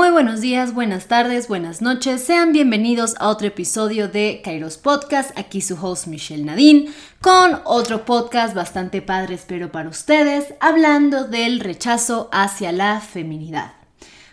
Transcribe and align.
Muy 0.00 0.08
buenos 0.08 0.40
días, 0.40 0.72
buenas 0.72 1.08
tardes, 1.08 1.46
buenas 1.46 1.82
noches. 1.82 2.22
Sean 2.22 2.54
bienvenidos 2.54 3.16
a 3.18 3.28
otro 3.28 3.48
episodio 3.48 4.08
de 4.08 4.40
Kairos 4.42 4.78
Podcast. 4.78 5.38
Aquí 5.38 5.60
su 5.60 5.74
host 5.74 6.06
Michelle 6.06 6.42
Nadine 6.42 6.88
con 7.20 7.60
otro 7.64 8.06
podcast 8.06 8.54
bastante 8.54 9.02
padre, 9.02 9.34
espero 9.34 9.70
para 9.70 9.90
ustedes, 9.90 10.54
hablando 10.58 11.24
del 11.24 11.60
rechazo 11.60 12.30
hacia 12.32 12.72
la 12.72 13.02
feminidad. 13.02 13.74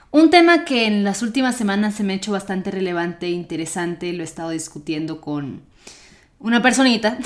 Un 0.10 0.30
tema 0.30 0.64
que 0.64 0.86
en 0.86 1.04
las 1.04 1.22
últimas 1.22 1.58
semanas 1.58 1.96
se 1.96 2.04
me 2.06 2.14
ha 2.14 2.16
hecho 2.16 2.32
bastante 2.32 2.72
relevante 2.72 3.26
e 3.26 3.32
interesante, 3.32 4.14
lo 4.14 4.22
he 4.22 4.24
estado 4.24 4.52
discutiendo 4.52 5.20
con 5.20 5.64
una 6.40 6.62
personita. 6.62 7.18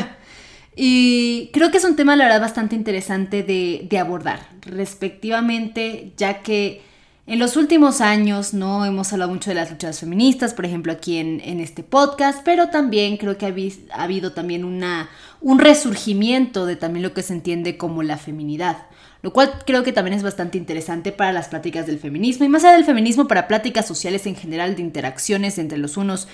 y 0.74 1.50
creo 1.52 1.70
que 1.70 1.76
es 1.76 1.84
un 1.84 1.96
tema, 1.96 2.16
la 2.16 2.24
verdad, 2.24 2.40
bastante 2.40 2.76
interesante 2.76 3.42
de, 3.42 3.86
de 3.90 3.98
abordar, 3.98 4.48
respectivamente, 4.62 6.14
ya 6.16 6.40
que 6.40 6.93
en 7.26 7.38
los 7.38 7.56
últimos 7.56 8.02
años 8.02 8.52
no 8.52 8.84
hemos 8.84 9.12
hablado 9.12 9.32
mucho 9.32 9.50
de 9.50 9.54
las 9.54 9.70
luchas 9.70 10.00
feministas, 10.00 10.52
por 10.52 10.66
ejemplo 10.66 10.92
aquí 10.92 11.16
en, 11.16 11.40
este 11.60 11.82
podcast, 11.82 12.40
pero 12.44 12.68
también 12.68 13.16
creo 13.16 13.38
que 13.38 13.46
ha, 13.46 14.02
habido 14.02 14.32
también 14.32 14.64
una, 14.64 15.08
un 15.40 15.58
resurgimiento 15.58 16.66
de 16.66 16.76
también 16.76 17.02
lo 17.02 17.14
que 17.14 17.22
se 17.22 17.32
entiende 17.32 17.78
como 17.78 18.02
la 18.02 18.18
feminidad, 18.18 18.86
lo 19.22 19.32
cual 19.32 19.54
creo 19.64 19.82
que 19.82 19.92
también 19.92 20.14
es 20.14 20.22
bastante 20.22 20.58
interesante 20.58 21.12
para 21.12 21.32
las 21.32 21.48
pláticas 21.48 21.86
del 21.86 21.98
feminismo 21.98 22.44
y 22.44 22.50
más 22.50 22.62
allá 22.62 22.76
del 22.76 22.84
feminismo 22.84 23.26
para 23.26 23.48
pláticas 23.48 23.86
sociales 23.86 24.26
en 24.26 24.36
general 24.36 24.76
de 24.76 24.82
interacciones 24.82 25.56
entre 25.56 25.78
los 25.78 25.96
unos 25.96 26.28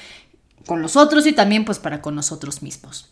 con 0.66 0.82
los 0.82 0.96
otros 0.96 1.26
y 1.26 1.32
también 1.32 1.64
pues 1.64 1.78
para 1.78 2.02
con 2.02 2.16
nosotros 2.16 2.62
mismos. 2.62 3.08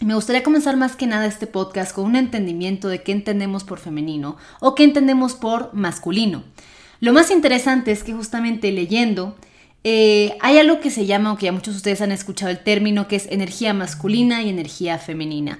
Me 0.00 0.16
gustaría 0.16 0.42
comenzar 0.42 0.76
más 0.76 0.96
que 0.96 1.06
nada 1.06 1.26
este 1.26 1.46
podcast 1.46 1.94
con 1.94 2.06
un 2.06 2.16
entendimiento 2.16 2.88
de 2.88 3.04
qué 3.04 3.12
entendemos 3.12 3.62
por 3.62 3.78
femenino 3.78 4.36
o 4.58 4.74
qué 4.74 4.82
entendemos 4.82 5.34
por 5.34 5.72
masculino. 5.72 6.42
Lo 7.02 7.12
más 7.12 7.32
interesante 7.32 7.90
es 7.90 8.04
que 8.04 8.12
justamente 8.12 8.70
leyendo, 8.70 9.34
eh, 9.82 10.36
hay 10.40 10.58
algo 10.58 10.78
que 10.78 10.88
se 10.88 11.04
llama, 11.04 11.32
o 11.32 11.36
que 11.36 11.46
ya 11.46 11.52
muchos 11.52 11.74
de 11.74 11.78
ustedes 11.78 12.00
han 12.00 12.12
escuchado 12.12 12.52
el 12.52 12.60
término, 12.60 13.08
que 13.08 13.16
es 13.16 13.26
energía 13.26 13.74
masculina 13.74 14.40
y 14.40 14.48
energía 14.48 14.98
femenina. 14.98 15.58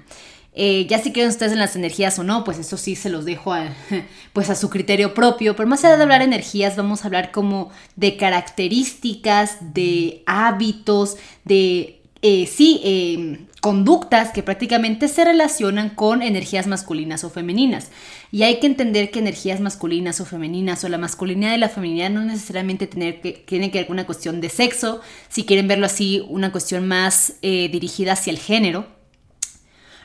Eh, 0.54 0.86
ya 0.88 1.00
si 1.00 1.12
creen 1.12 1.30
ustedes 1.30 1.50
en 1.50 1.58
las 1.58 1.74
energías 1.74 2.16
o 2.20 2.22
no, 2.22 2.44
pues 2.44 2.60
eso 2.60 2.76
sí 2.76 2.94
se 2.94 3.10
los 3.10 3.24
dejo 3.24 3.54
pues 4.32 4.50
a 4.50 4.54
su 4.54 4.70
criterio 4.70 5.14
propio. 5.14 5.56
Pero 5.56 5.68
más 5.68 5.84
allá 5.84 5.96
de 5.96 6.04
hablar 6.04 6.20
de 6.20 6.26
energías, 6.26 6.76
vamos 6.76 7.02
a 7.02 7.08
hablar 7.08 7.32
como 7.32 7.72
de 7.96 8.16
características, 8.16 9.74
de 9.74 10.22
hábitos, 10.26 11.16
de, 11.44 12.01
eh, 12.22 12.46
sí, 12.46 13.46
conductas 13.60 14.32
que 14.32 14.42
prácticamente 14.42 15.08
se 15.08 15.24
relacionan 15.24 15.90
con 15.90 16.22
energías 16.22 16.66
masculinas 16.66 17.24
o 17.24 17.30
femeninas. 17.30 17.90
Y 18.30 18.44
hay 18.44 18.60
que 18.60 18.66
entender 18.66 19.10
que 19.10 19.18
energías 19.18 19.60
masculinas 19.60 20.20
o 20.20 20.24
femeninas 20.24 20.82
o 20.84 20.88
la 20.88 20.98
masculinidad 20.98 21.54
y 21.54 21.58
la 21.58 21.68
feminidad 21.68 22.10
no 22.10 22.24
necesariamente 22.24 22.86
tener 22.86 23.20
que, 23.20 23.32
tienen 23.32 23.70
que 23.70 23.78
ver 23.78 23.86
con 23.86 23.94
una 23.94 24.06
cuestión 24.06 24.40
de 24.40 24.48
sexo, 24.48 25.00
si 25.28 25.44
quieren 25.44 25.68
verlo 25.68 25.86
así, 25.86 26.24
una 26.28 26.50
cuestión 26.50 26.88
más 26.88 27.34
eh, 27.42 27.68
dirigida 27.70 28.12
hacia 28.12 28.32
el 28.32 28.38
género 28.38 29.01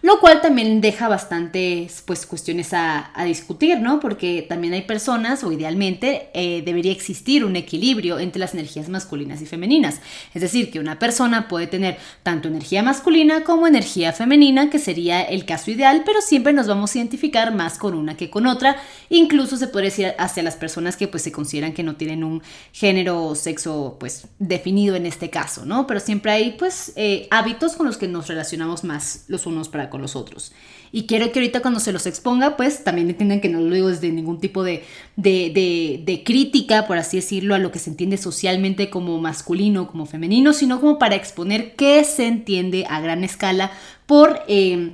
lo 0.02 0.20
cual 0.20 0.42
también 0.42 0.82
deja 0.82 1.08
bastantes 1.08 2.04
pues, 2.06 2.26
cuestiones 2.26 2.74
a, 2.74 3.12
discutir, 3.26 3.80
¿no? 3.82 4.00
Porque 4.00 4.46
también 4.48 4.74
hay 4.74 4.84
personas, 4.84 5.44
o 5.44 5.52
idealmente 5.52 6.30
eh, 6.34 6.62
debería 6.64 6.92
existir 6.92 7.44
un 7.44 7.56
equilibrio 7.56 8.20
entre 8.20 8.40
las 8.40 8.54
energías 8.54 8.90
masculinas 8.90 9.42
y 9.42 9.46
femeninas. 9.46 10.00
Es 10.34 10.42
decir, 10.42 10.72
que 10.72 10.80
una 10.80 11.00
persona 11.00 11.48
puede 11.48 11.68
tener 11.68 11.98
tanto 12.24 12.48
energía 12.48 12.84
masculina 12.84 13.44
como 13.44 13.68
energía 13.68 14.14
femenina, 14.14 14.70
que 14.70 14.80
sería 14.80 15.22
el 15.22 15.46
caso 15.46 15.72
ideal, 15.72 16.04
pero 16.06 16.22
siempre 16.22 16.54
nos 16.54 16.68
vamos 16.68 16.94
a 16.94 17.00
identificar 17.00 17.54
más 17.54 17.78
con 17.78 17.96
una 17.96 18.16
que 18.16 18.30
con 18.30 18.48
otra. 18.48 18.78
Incluso 19.10 19.58
se 19.58 19.68
puede 19.68 19.86
decir 19.86 20.14
hacia 20.18 20.44
las 20.44 20.56
personas 20.56 20.96
que 20.96 21.08
pues 21.08 21.24
se 21.24 21.32
consideran 21.32 21.74
que 21.74 21.84
no 21.84 21.96
tienen 21.96 22.24
un 22.24 22.42
género 22.72 23.26
o 23.26 23.36
sexo 23.36 23.98
pues 24.00 24.28
definido 24.40 24.96
en 24.96 25.06
este 25.06 25.30
caso, 25.30 25.66
¿no? 25.66 25.88
Pero 25.88 26.00
siempre 26.00 26.32
hay 26.32 26.52
pues 26.52 26.94
eh, 26.96 27.28
hábitos 27.32 27.76
con 27.76 27.88
los 27.88 27.98
que 27.98 28.08
nos 28.08 28.28
relacionamos 28.28 28.84
más 28.84 29.26
los 29.28 29.46
unos 29.46 29.70
para 29.70 29.87
con 29.90 30.02
los 30.02 30.16
otros. 30.16 30.52
Y 30.92 31.06
quiero 31.06 31.32
que 31.32 31.40
ahorita 31.40 31.62
cuando 31.62 31.80
se 31.80 31.92
los 31.92 32.06
exponga, 32.06 32.56
pues 32.58 32.84
también 32.84 33.10
entiendan 33.10 33.42
que 33.42 33.50
no 33.50 33.60
lo 33.60 33.74
digo 33.74 33.90
desde 33.90 34.10
ningún 34.10 34.40
tipo 34.40 34.64
de, 34.64 34.84
de, 35.16 36.24
crítica, 36.26 36.88
por 36.88 36.98
así 36.98 37.18
decirlo, 37.18 37.56
a 37.56 37.60
lo 37.60 37.72
que 37.72 37.80
se 37.80 37.90
entiende 37.90 38.18
socialmente 38.18 38.90
como 38.90 39.20
masculino, 39.20 39.88
como 39.88 40.06
femenino, 40.06 40.54
sino 40.54 40.80
como 40.80 40.98
para 40.98 41.16
exponer 41.16 41.76
qué 41.76 42.04
se 42.04 42.28
entiende 42.28 42.86
a 42.90 43.02
gran 43.02 43.24
escala 43.24 43.72
por... 44.06 44.42
Eh, 44.48 44.94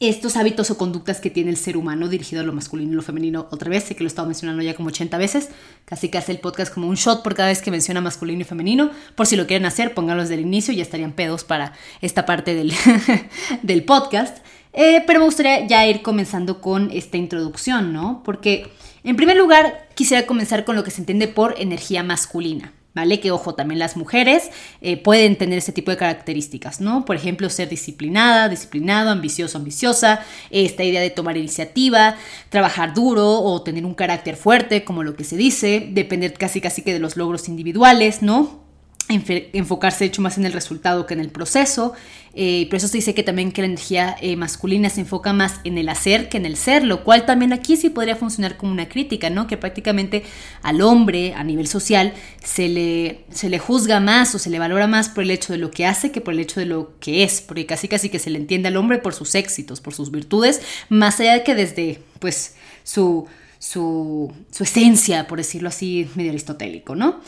estos 0.00 0.36
hábitos 0.36 0.70
o 0.70 0.76
conductas 0.76 1.20
que 1.20 1.30
tiene 1.30 1.50
el 1.50 1.56
ser 1.56 1.76
humano 1.76 2.08
dirigido 2.08 2.42
a 2.42 2.44
lo 2.44 2.52
masculino 2.52 2.92
y 2.92 2.96
lo 2.96 3.02
femenino. 3.02 3.46
Otra 3.50 3.70
vez, 3.70 3.84
sé 3.84 3.94
que 3.94 4.02
lo 4.02 4.08
he 4.08 4.08
estado 4.08 4.26
mencionando 4.26 4.62
ya 4.62 4.74
como 4.74 4.88
80 4.88 5.16
veces, 5.18 5.50
casi 5.84 6.08
que 6.08 6.18
hace 6.18 6.32
el 6.32 6.40
podcast 6.40 6.72
como 6.72 6.88
un 6.88 6.96
shot 6.96 7.22
por 7.22 7.34
cada 7.34 7.48
vez 7.48 7.62
que 7.62 7.70
menciona 7.70 8.00
masculino 8.00 8.40
y 8.40 8.44
femenino. 8.44 8.90
Por 9.14 9.26
si 9.26 9.36
lo 9.36 9.46
quieren 9.46 9.66
hacer, 9.66 9.94
pónganlo 9.94 10.22
desde 10.22 10.34
el 10.34 10.40
inicio 10.40 10.74
y 10.74 10.78
ya 10.78 10.82
estarían 10.82 11.12
pedos 11.12 11.44
para 11.44 11.72
esta 12.00 12.26
parte 12.26 12.54
del, 12.54 12.72
del 13.62 13.84
podcast. 13.84 14.38
Eh, 14.72 15.04
pero 15.06 15.20
me 15.20 15.26
gustaría 15.26 15.66
ya 15.66 15.86
ir 15.86 16.02
comenzando 16.02 16.60
con 16.60 16.90
esta 16.90 17.16
introducción, 17.16 17.92
¿no? 17.92 18.22
Porque, 18.24 18.72
en 19.04 19.14
primer 19.14 19.36
lugar, 19.36 19.88
quisiera 19.94 20.26
comenzar 20.26 20.64
con 20.64 20.74
lo 20.74 20.82
que 20.82 20.90
se 20.90 21.00
entiende 21.00 21.28
por 21.28 21.54
energía 21.58 22.02
masculina. 22.02 22.72
¿Vale? 22.94 23.20
Que 23.20 23.30
ojo, 23.30 23.54
también 23.54 23.78
las 23.78 23.96
mujeres 23.96 24.50
eh, 24.80 24.96
pueden 24.96 25.36
tener 25.36 25.58
ese 25.58 25.72
tipo 25.72 25.90
de 25.90 25.96
características, 25.96 26.80
¿no? 26.80 27.04
Por 27.04 27.16
ejemplo, 27.16 27.50
ser 27.50 27.68
disciplinada, 27.68 28.48
disciplinado, 28.48 29.10
ambicioso, 29.10 29.58
ambiciosa, 29.58 30.20
esta 30.50 30.84
idea 30.84 31.00
de 31.00 31.10
tomar 31.10 31.36
iniciativa, 31.36 32.16
trabajar 32.48 32.94
duro 32.94 33.40
o 33.40 33.62
tener 33.62 33.84
un 33.84 33.94
carácter 33.94 34.36
fuerte, 34.36 34.84
como 34.84 35.02
lo 35.02 35.16
que 35.16 35.24
se 35.24 35.36
dice, 35.36 35.88
depender 35.90 36.34
casi 36.34 36.60
casi 36.60 36.82
que 36.82 36.92
de 36.92 37.00
los 37.00 37.16
logros 37.16 37.48
individuales, 37.48 38.22
¿no? 38.22 38.63
Enfocarse 39.08 40.04
hecho 40.04 40.22
más 40.22 40.38
en 40.38 40.46
el 40.46 40.52
resultado 40.52 41.06
que 41.06 41.14
en 41.14 41.20
el 41.20 41.28
proceso. 41.28 41.94
Eh, 42.36 42.66
por 42.68 42.78
eso 42.78 42.88
se 42.88 42.98
dice 42.98 43.14
que 43.14 43.22
también 43.22 43.52
que 43.52 43.60
la 43.62 43.66
energía 43.66 44.16
eh, 44.20 44.34
masculina 44.34 44.90
se 44.90 45.02
enfoca 45.02 45.32
más 45.32 45.60
en 45.62 45.78
el 45.78 45.88
hacer 45.88 46.28
que 46.28 46.38
en 46.38 46.46
el 46.46 46.56
ser, 46.56 46.82
lo 46.82 47.04
cual 47.04 47.26
también 47.26 47.52
aquí 47.52 47.76
sí 47.76 47.90
podría 47.90 48.16
funcionar 48.16 48.56
como 48.56 48.72
una 48.72 48.88
crítica, 48.88 49.30
¿no? 49.30 49.46
Que 49.46 49.56
prácticamente 49.56 50.24
al 50.62 50.80
hombre 50.80 51.34
a 51.34 51.44
nivel 51.44 51.68
social 51.68 52.12
se 52.42 52.68
le, 52.68 53.24
se 53.30 53.48
le 53.48 53.58
juzga 53.58 54.00
más 54.00 54.34
o 54.34 54.38
se 54.38 54.50
le 54.50 54.58
valora 54.58 54.86
más 54.86 55.08
por 55.08 55.22
el 55.22 55.30
hecho 55.30 55.52
de 55.52 55.58
lo 55.58 55.70
que 55.70 55.86
hace 55.86 56.10
que 56.10 56.20
por 56.20 56.34
el 56.34 56.40
hecho 56.40 56.58
de 56.58 56.66
lo 56.66 56.98
que 56.98 57.22
es, 57.22 57.40
porque 57.40 57.66
casi 57.66 57.86
casi 57.86 58.08
que 58.08 58.18
se 58.18 58.30
le 58.30 58.38
entiende 58.38 58.68
al 58.68 58.76
hombre 58.76 58.98
por 58.98 59.14
sus 59.14 59.34
éxitos, 59.36 59.80
por 59.80 59.94
sus 59.94 60.10
virtudes, 60.10 60.60
más 60.88 61.20
allá 61.20 61.34
de 61.34 61.44
que 61.44 61.54
desde 61.54 62.02
pues 62.18 62.56
su, 62.82 63.26
su, 63.60 64.32
su 64.50 64.64
esencia, 64.64 65.28
por 65.28 65.38
decirlo 65.38 65.68
así, 65.68 66.08
medio 66.16 66.30
aristotélico, 66.30 66.96
¿no? 66.96 67.20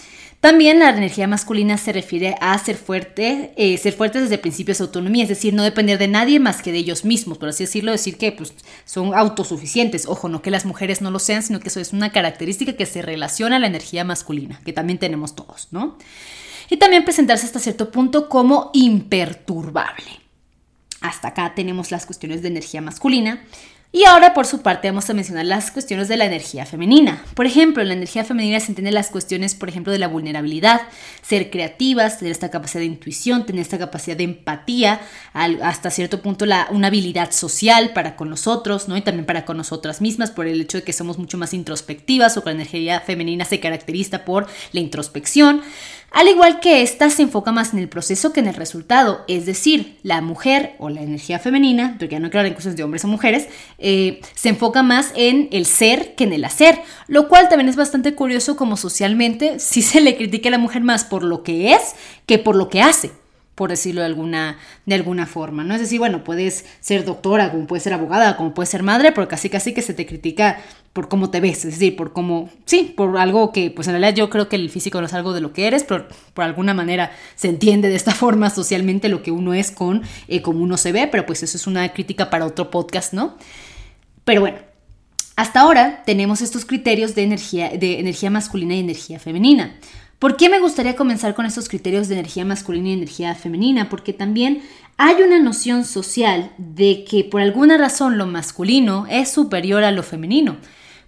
También 0.46 0.78
la 0.78 0.90
energía 0.90 1.26
masculina 1.26 1.76
se 1.76 1.92
refiere 1.92 2.36
a 2.40 2.56
ser 2.56 2.76
fuerte, 2.76 3.52
eh, 3.56 3.76
ser 3.78 3.94
fuertes 3.94 4.22
desde 4.22 4.38
principios 4.38 4.78
de 4.78 4.84
autonomía, 4.84 5.24
es 5.24 5.28
decir, 5.28 5.52
no 5.52 5.64
depender 5.64 5.98
de 5.98 6.06
nadie 6.06 6.38
más 6.38 6.62
que 6.62 6.70
de 6.70 6.78
ellos 6.78 7.04
mismos, 7.04 7.36
por 7.36 7.48
así 7.48 7.64
decirlo, 7.64 7.90
decir 7.90 8.16
que 8.16 8.30
pues, 8.30 8.54
son 8.84 9.12
autosuficientes. 9.12 10.06
Ojo, 10.06 10.28
no 10.28 10.42
que 10.42 10.52
las 10.52 10.64
mujeres 10.64 11.02
no 11.02 11.10
lo 11.10 11.18
sean, 11.18 11.42
sino 11.42 11.58
que 11.58 11.66
eso 11.66 11.80
es 11.80 11.92
una 11.92 12.12
característica 12.12 12.74
que 12.74 12.86
se 12.86 13.02
relaciona 13.02 13.56
a 13.56 13.58
la 13.58 13.66
energía 13.66 14.04
masculina, 14.04 14.60
que 14.64 14.72
también 14.72 15.00
tenemos 15.00 15.34
todos, 15.34 15.66
¿no? 15.72 15.98
Y 16.70 16.76
también 16.76 17.04
presentarse 17.04 17.46
hasta 17.46 17.58
cierto 17.58 17.90
punto 17.90 18.28
como 18.28 18.70
imperturbable. 18.72 20.20
Hasta 21.00 21.26
acá 21.26 21.54
tenemos 21.56 21.90
las 21.90 22.06
cuestiones 22.06 22.42
de 22.42 22.48
energía 22.48 22.80
masculina. 22.80 23.42
Y 23.92 24.04
ahora, 24.04 24.34
por 24.34 24.44
su 24.46 24.60
parte, 24.60 24.88
vamos 24.88 25.08
a 25.08 25.14
mencionar 25.14 25.46
las 25.46 25.70
cuestiones 25.70 26.08
de 26.08 26.18
la 26.18 26.26
energía 26.26 26.66
femenina. 26.66 27.24
Por 27.34 27.46
ejemplo, 27.46 27.82
en 27.82 27.88
la 27.88 27.94
energía 27.94 28.24
femenina 28.24 28.60
se 28.60 28.72
entienden 28.72 28.92
las 28.92 29.08
cuestiones, 29.08 29.54
por 29.54 29.68
ejemplo, 29.68 29.90
de 29.90 29.98
la 29.98 30.08
vulnerabilidad, 30.08 30.82
ser 31.22 31.50
creativas, 31.50 32.18
tener 32.18 32.32
esta 32.32 32.50
capacidad 32.50 32.80
de 32.80 32.86
intuición, 32.86 33.46
tener 33.46 33.62
esta 33.62 33.78
capacidad 33.78 34.16
de 34.16 34.24
empatía, 34.24 35.00
hasta 35.32 35.90
cierto 35.90 36.20
punto 36.20 36.44
la, 36.44 36.66
una 36.70 36.88
habilidad 36.88 37.30
social 37.30 37.92
para 37.94 38.16
con 38.16 38.28
nosotros, 38.28 38.86
¿no? 38.86 38.96
Y 38.98 39.02
también 39.02 39.24
para 39.24 39.46
con 39.46 39.56
nosotras 39.56 40.02
mismas, 40.02 40.30
por 40.30 40.46
el 40.46 40.60
hecho 40.60 40.78
de 40.78 40.84
que 40.84 40.92
somos 40.92 41.16
mucho 41.16 41.38
más 41.38 41.54
introspectivas 41.54 42.36
o 42.36 42.42
que 42.42 42.50
la 42.50 42.56
energía 42.56 43.00
femenina 43.00 43.46
se 43.46 43.60
caracteriza 43.60 44.26
por 44.26 44.46
la 44.72 44.80
introspección. 44.80 45.62
Al 46.10 46.28
igual 46.28 46.60
que 46.60 46.82
esta 46.82 47.10
se 47.10 47.22
enfoca 47.22 47.52
más 47.52 47.72
en 47.72 47.78
el 47.78 47.88
proceso 47.88 48.32
que 48.32 48.40
en 48.40 48.46
el 48.46 48.54
resultado, 48.54 49.24
es 49.28 49.44
decir, 49.44 49.98
la 50.02 50.20
mujer 50.20 50.74
o 50.78 50.88
la 50.88 51.02
energía 51.02 51.38
femenina, 51.38 51.96
porque 51.98 52.14
ya 52.14 52.20
no 52.20 52.30
creo 52.30 52.44
en 52.44 52.54
cosas 52.54 52.76
de 52.76 52.84
hombres 52.84 53.04
o 53.04 53.08
mujeres, 53.08 53.48
eh, 53.78 54.20
se 54.34 54.48
enfoca 54.48 54.82
más 54.82 55.12
en 55.14 55.48
el 55.52 55.66
ser 55.66 56.14
que 56.14 56.24
en 56.24 56.32
el 56.32 56.44
hacer, 56.44 56.80
lo 57.06 57.28
cual 57.28 57.48
también 57.48 57.68
es 57.68 57.76
bastante 57.76 58.14
curioso 58.14 58.56
como 58.56 58.76
socialmente 58.76 59.58
si 59.58 59.82
se 59.82 60.00
le 60.00 60.16
critica 60.16 60.48
a 60.48 60.52
la 60.52 60.58
mujer 60.58 60.82
más 60.82 61.04
por 61.04 61.22
lo 61.22 61.42
que 61.42 61.72
es 61.72 61.94
que 62.24 62.38
por 62.38 62.56
lo 62.56 62.70
que 62.70 62.82
hace 62.82 63.10
por 63.56 63.70
decirlo 63.70 64.02
de 64.02 64.06
alguna, 64.06 64.58
de 64.84 64.94
alguna 64.94 65.26
forma, 65.26 65.64
¿no? 65.64 65.74
Es 65.74 65.80
decir, 65.80 65.98
bueno, 65.98 66.22
puedes 66.22 66.66
ser 66.80 67.04
doctora, 67.04 67.50
como 67.50 67.66
puedes 67.66 67.82
ser 67.82 67.94
abogada, 67.94 68.36
como 68.36 68.52
puedes 68.54 68.68
ser 68.68 68.82
madre, 68.82 69.12
pero 69.12 69.26
casi 69.26 69.48
casi 69.48 69.72
que 69.72 69.80
se 69.82 69.94
te 69.94 70.06
critica 70.06 70.58
por 70.92 71.08
cómo 71.08 71.30
te 71.30 71.40
ves, 71.40 71.64
es 71.64 71.72
decir, 71.72 71.96
por 71.96 72.12
cómo, 72.12 72.50
sí, 72.66 72.92
por 72.96 73.16
algo 73.16 73.52
que, 73.52 73.70
pues 73.70 73.88
en 73.88 73.94
realidad 73.94 74.14
yo 74.14 74.30
creo 74.30 74.48
que 74.48 74.56
el 74.56 74.68
físico 74.68 75.00
no 75.00 75.06
es 75.06 75.14
algo 75.14 75.32
de 75.32 75.40
lo 75.40 75.54
que 75.54 75.66
eres, 75.66 75.84
pero 75.84 76.06
por 76.34 76.44
alguna 76.44 76.74
manera 76.74 77.10
se 77.34 77.48
entiende 77.48 77.88
de 77.88 77.96
esta 77.96 78.12
forma 78.14 78.50
socialmente 78.50 79.08
lo 79.08 79.22
que 79.22 79.30
uno 79.30 79.54
es 79.54 79.70
con 79.70 80.02
eh, 80.28 80.42
cómo 80.42 80.62
uno 80.62 80.76
se 80.76 80.92
ve, 80.92 81.08
pero 81.10 81.24
pues 81.24 81.42
eso 81.42 81.56
es 81.56 81.66
una 81.66 81.88
crítica 81.94 82.28
para 82.28 82.44
otro 82.44 82.70
podcast, 82.70 83.14
¿no? 83.14 83.36
Pero 84.24 84.42
bueno, 84.42 84.58
hasta 85.36 85.60
ahora 85.60 86.02
tenemos 86.04 86.42
estos 86.42 86.66
criterios 86.66 87.14
de 87.14 87.22
energía, 87.22 87.70
de 87.70 88.00
energía 88.00 88.28
masculina 88.28 88.74
y 88.74 88.80
energía 88.80 89.18
femenina. 89.18 89.78
¿Por 90.18 90.38
qué 90.38 90.48
me 90.48 90.60
gustaría 90.60 90.96
comenzar 90.96 91.34
con 91.34 91.44
estos 91.44 91.68
criterios 91.68 92.08
de 92.08 92.14
energía 92.14 92.46
masculina 92.46 92.88
y 92.88 92.92
energía 92.94 93.34
femenina? 93.34 93.90
Porque 93.90 94.14
también 94.14 94.62
hay 94.96 95.16
una 95.16 95.38
noción 95.38 95.84
social 95.84 96.52
de 96.56 97.04
que 97.04 97.22
por 97.22 97.42
alguna 97.42 97.76
razón 97.76 98.16
lo 98.16 98.26
masculino 98.26 99.06
es 99.10 99.30
superior 99.30 99.84
a 99.84 99.92
lo 99.92 100.02
femenino. 100.02 100.56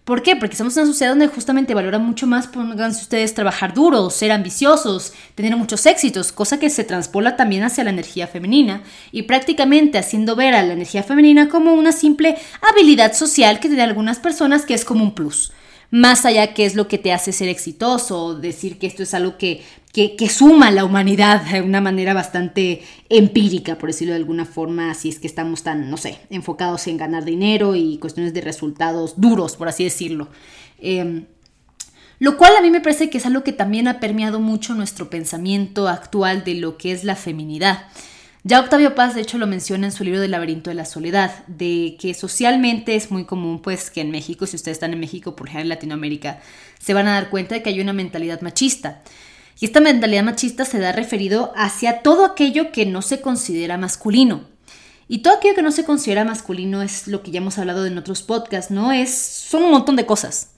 ¿Por 0.05 0.23
qué? 0.23 0.37
Porque 0.37 0.57
somos 0.57 0.77
una 0.77 0.85
sociedad 0.85 1.13
donde 1.13 1.29
justamente 1.29 1.73
valora 1.73 1.99
mucho 1.99 2.27
más, 2.27 2.49
pónganse 2.49 3.01
ustedes, 3.01 3.33
trabajar 3.33 3.73
duro, 3.73 4.11
ser 4.11 4.31
ambiciosos, 4.31 5.15
tener 5.35 5.57
muchos 5.57 5.87
éxitos, 5.87 6.31
cosa 6.31 6.59
que 6.59 6.69
se 6.69 6.85
transpola 6.85 7.37
también 7.37 7.63
hacia 7.63 7.85
la 7.85 7.91
energía 7.91 8.27
femenina 8.27 8.83
y 9.11 9.23
prácticamente 9.23 9.97
haciendo 9.97 10.37
ver 10.37 10.55
a 10.55 10.63
la 10.63 10.75
energía 10.75 11.03
femenina 11.03 11.49
como 11.49 11.73
una 11.73 11.93
simple 11.93 12.37
habilidad 12.61 13.15
social 13.15 13.59
que 13.59 13.69
tiene 13.69 13.83
algunas 13.83 14.19
personas 14.19 14.67
que 14.67 14.75
es 14.75 14.85
como 14.85 15.03
un 15.03 15.15
plus 15.15 15.53
más 15.91 16.27
allá 16.27 16.53
que 16.53 16.67
es 16.67 16.75
lo 16.75 16.87
que 16.87 16.99
te 16.99 17.13
hace 17.13 17.33
ser 17.33 17.49
exitoso, 17.49 18.35
decir 18.35 18.79
que 18.79 18.87
esto 18.87 19.03
es 19.03 19.15
algo 19.15 19.39
que, 19.39 19.63
que, 19.93 20.29
suma 20.29 20.69
a 20.69 20.71
la 20.71 20.85
humanidad 20.85 21.43
de 21.51 21.63
una 21.63 21.81
manera 21.81 22.13
bastante 22.13 22.83
empírica, 23.09 23.79
por 23.79 23.89
decirlo 23.89 24.13
de 24.13 24.21
alguna 24.21 24.45
forma, 24.45 24.93
si 24.95 25.09
es 25.09 25.19
que 25.19 25.27
estamos 25.27 25.63
tan, 25.63 25.91
no 25.91 25.97
sé, 25.97 26.19
enfocados 26.31 26.87
en 26.87 26.99
ganar 26.99 27.25
dinero 27.25 27.75
y 27.75 27.99
cuestiones 27.99 28.35
de 28.35 28.43
resultados 28.43 29.15
duros, 29.19 29.57
por 29.57 29.69
así 29.69 29.85
decirlo. 29.85 30.29
Em, 30.79 31.25
lo 32.19 32.37
cual 32.37 32.57
a 32.57 32.61
mí 32.61 32.71
me 32.71 32.81
parece 32.81 33.11
que 33.11 33.19
es 33.19 33.27
algo 33.27 33.43
que 33.43 33.53
también 33.53 33.89
ha 33.89 34.01
permeado 34.01 34.41
mucho 34.41 34.75
nuestro 34.75 35.09
pensamiento 35.09 35.89
actual 35.89 36.45
de 36.45 36.55
lo 36.55 36.77
que 36.77 36.93
es 36.93 37.05
la 37.05 37.17
feminidad. 37.17 37.87
Ya 38.49 38.61
Octavio 38.61 38.95
Paz, 38.95 39.15
de 39.15 39.21
hecho, 39.21 39.37
lo 39.37 39.47
menciona 39.47 39.89
en 39.89 39.93
su 39.93 40.05
libro 40.05 40.23
del 40.23 40.31
laberinto 40.31 40.71
de 40.71 40.75
la 40.75 40.87
soledad, 40.87 41.45
de 41.49 41.99
que 42.01 42.15
socialmente 42.15 42.97
es 42.97 43.11
muy 43.11 43.27
común, 43.27 43.61
pues, 43.61 43.91
que 43.91 44.01
en 44.01 44.11
México, 44.11 44.47
si 44.47 44.57
ustedes 44.57 44.77
están 44.77 44.95
en 44.95 45.01
México, 45.01 45.37
por 45.37 45.49
ejemplo 45.49 45.65
en 45.65 45.69
Latinoamérica, 45.69 46.41
se 46.79 46.95
van 46.95 47.09
a 47.09 47.13
dar 47.13 47.29
cuenta 47.29 47.55
de 47.55 47.63
que 47.63 47.69
hay 47.69 47.79
una 47.83 47.93
mentalidad 47.93 48.41
machista. 48.41 49.03
Y 49.61 49.67
esta 49.67 49.81
mentalidad 49.81 50.23
machista 50.23 50.65
se 50.65 50.79
da 50.79 50.93
referido 50.93 51.53
hacia 51.57 52.01
todo 52.01 52.25
aquello 52.25 52.73
que 52.73 52.87
no 52.87 53.03
se 53.03 53.21
considera 53.21 53.77
masculino. 53.77 54.45
Y 55.09 55.19
todo 55.19 55.35
aquello 55.37 55.55
que 55.55 55.61
no 55.61 55.71
se 55.71 55.85
considera 55.85 56.25
masculino 56.25 56.81
es 56.81 57.07
lo 57.07 57.23
que 57.23 57.33
ya 57.33 57.41
hemos 57.41 57.59
hablado 57.59 57.85
en 57.85 57.99
otros 57.99 58.23
podcasts, 58.23 58.71
¿no? 58.71 58.93
Es, 58.93 59.15
son 59.15 59.63
un 59.63 59.73
montón 59.73 59.97
de 59.97 60.07
cosas. 60.07 60.53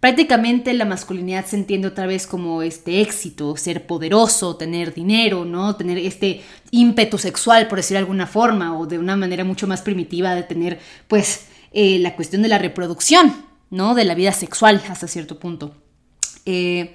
Prácticamente 0.00 0.74
la 0.74 0.84
masculinidad 0.84 1.46
se 1.46 1.56
entiende 1.56 1.88
otra 1.88 2.06
vez 2.06 2.26
como 2.26 2.62
este 2.62 3.00
éxito, 3.00 3.56
ser 3.56 3.86
poderoso, 3.86 4.56
tener 4.56 4.92
dinero, 4.92 5.44
¿no? 5.44 5.74
Tener 5.76 5.98
este 5.98 6.42
ímpetu 6.70 7.18
sexual, 7.18 7.66
por 7.66 7.78
decir 7.78 7.94
de 7.94 8.00
alguna 8.00 8.26
forma, 8.26 8.78
o 8.78 8.86
de 8.86 8.98
una 8.98 9.16
manera 9.16 9.44
mucho 9.44 9.66
más 9.66 9.82
primitiva 9.82 10.34
de 10.34 10.42
tener, 10.42 10.78
pues, 11.08 11.46
eh, 11.72 11.98
la 11.98 12.14
cuestión 12.14 12.42
de 12.42 12.48
la 12.48 12.58
reproducción, 12.58 13.34
¿no? 13.70 13.94
De 13.94 14.04
la 14.04 14.14
vida 14.14 14.32
sexual 14.32 14.82
hasta 14.88 15.08
cierto 15.08 15.38
punto. 15.38 15.74
Eh, 16.44 16.94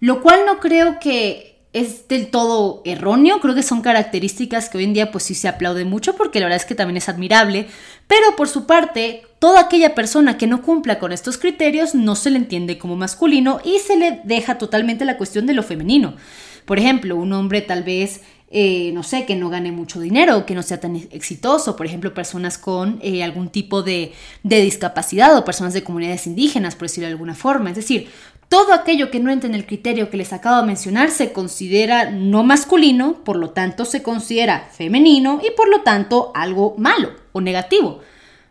lo 0.00 0.20
cual 0.20 0.40
no 0.44 0.58
creo 0.58 0.98
que 0.98 1.49
es 1.72 2.08
del 2.08 2.30
todo 2.30 2.82
erróneo, 2.84 3.40
creo 3.40 3.54
que 3.54 3.62
son 3.62 3.80
características 3.80 4.68
que 4.68 4.78
hoy 4.78 4.84
en 4.84 4.92
día 4.92 5.12
pues 5.12 5.24
sí 5.24 5.34
se 5.34 5.46
aplaude 5.46 5.84
mucho 5.84 6.16
porque 6.16 6.40
la 6.40 6.46
verdad 6.46 6.60
es 6.60 6.66
que 6.66 6.74
también 6.74 6.96
es 6.96 7.08
admirable, 7.08 7.68
pero 8.08 8.34
por 8.36 8.48
su 8.48 8.66
parte, 8.66 9.22
toda 9.38 9.60
aquella 9.60 9.94
persona 9.94 10.36
que 10.36 10.48
no 10.48 10.62
cumpla 10.62 10.98
con 10.98 11.12
estos 11.12 11.38
criterios 11.38 11.94
no 11.94 12.16
se 12.16 12.30
le 12.30 12.38
entiende 12.38 12.78
como 12.78 12.96
masculino 12.96 13.60
y 13.64 13.78
se 13.78 13.96
le 13.96 14.20
deja 14.24 14.58
totalmente 14.58 15.04
la 15.04 15.16
cuestión 15.16 15.46
de 15.46 15.54
lo 15.54 15.62
femenino. 15.62 16.16
Por 16.64 16.78
ejemplo, 16.78 17.16
un 17.16 17.32
hombre 17.32 17.60
tal 17.62 17.84
vez 17.84 18.22
eh, 18.52 18.90
no 18.92 19.04
sé, 19.04 19.26
que 19.26 19.36
no 19.36 19.48
gane 19.48 19.70
mucho 19.70 20.00
dinero, 20.00 20.44
que 20.44 20.56
no 20.56 20.62
sea 20.62 20.80
tan 20.80 20.96
exitoso, 20.96 21.76
por 21.76 21.86
ejemplo, 21.86 22.12
personas 22.12 22.58
con 22.58 22.98
eh, 23.00 23.22
algún 23.22 23.48
tipo 23.48 23.82
de, 23.82 24.12
de, 24.42 24.60
discapacidad 24.60 25.36
o 25.36 25.44
personas 25.44 25.72
de 25.72 25.84
comunidades 25.84 26.26
indígenas, 26.26 26.74
por 26.74 26.88
decirlo 26.88 27.06
de 27.06 27.12
alguna 27.12 27.36
forma. 27.36 27.70
Es 27.70 27.76
decir, 27.76 28.08
todo 28.48 28.72
aquello 28.72 29.12
que 29.12 29.20
no 29.20 29.30
entra 29.30 29.48
en 29.48 29.54
el 29.54 29.66
criterio 29.66 30.10
que 30.10 30.16
les 30.16 30.32
acabo 30.32 30.60
de 30.60 30.66
mencionar 30.66 31.12
se 31.12 31.32
considera 31.32 32.10
no 32.10 32.42
masculino, 32.42 33.22
por 33.22 33.36
lo 33.36 33.50
tanto 33.50 33.84
se 33.84 34.02
considera 34.02 34.68
femenino 34.72 35.40
y 35.46 35.52
por 35.52 35.68
lo 35.68 35.82
tanto 35.82 36.32
algo 36.34 36.74
malo 36.76 37.12
o 37.30 37.40
negativo. 37.40 38.00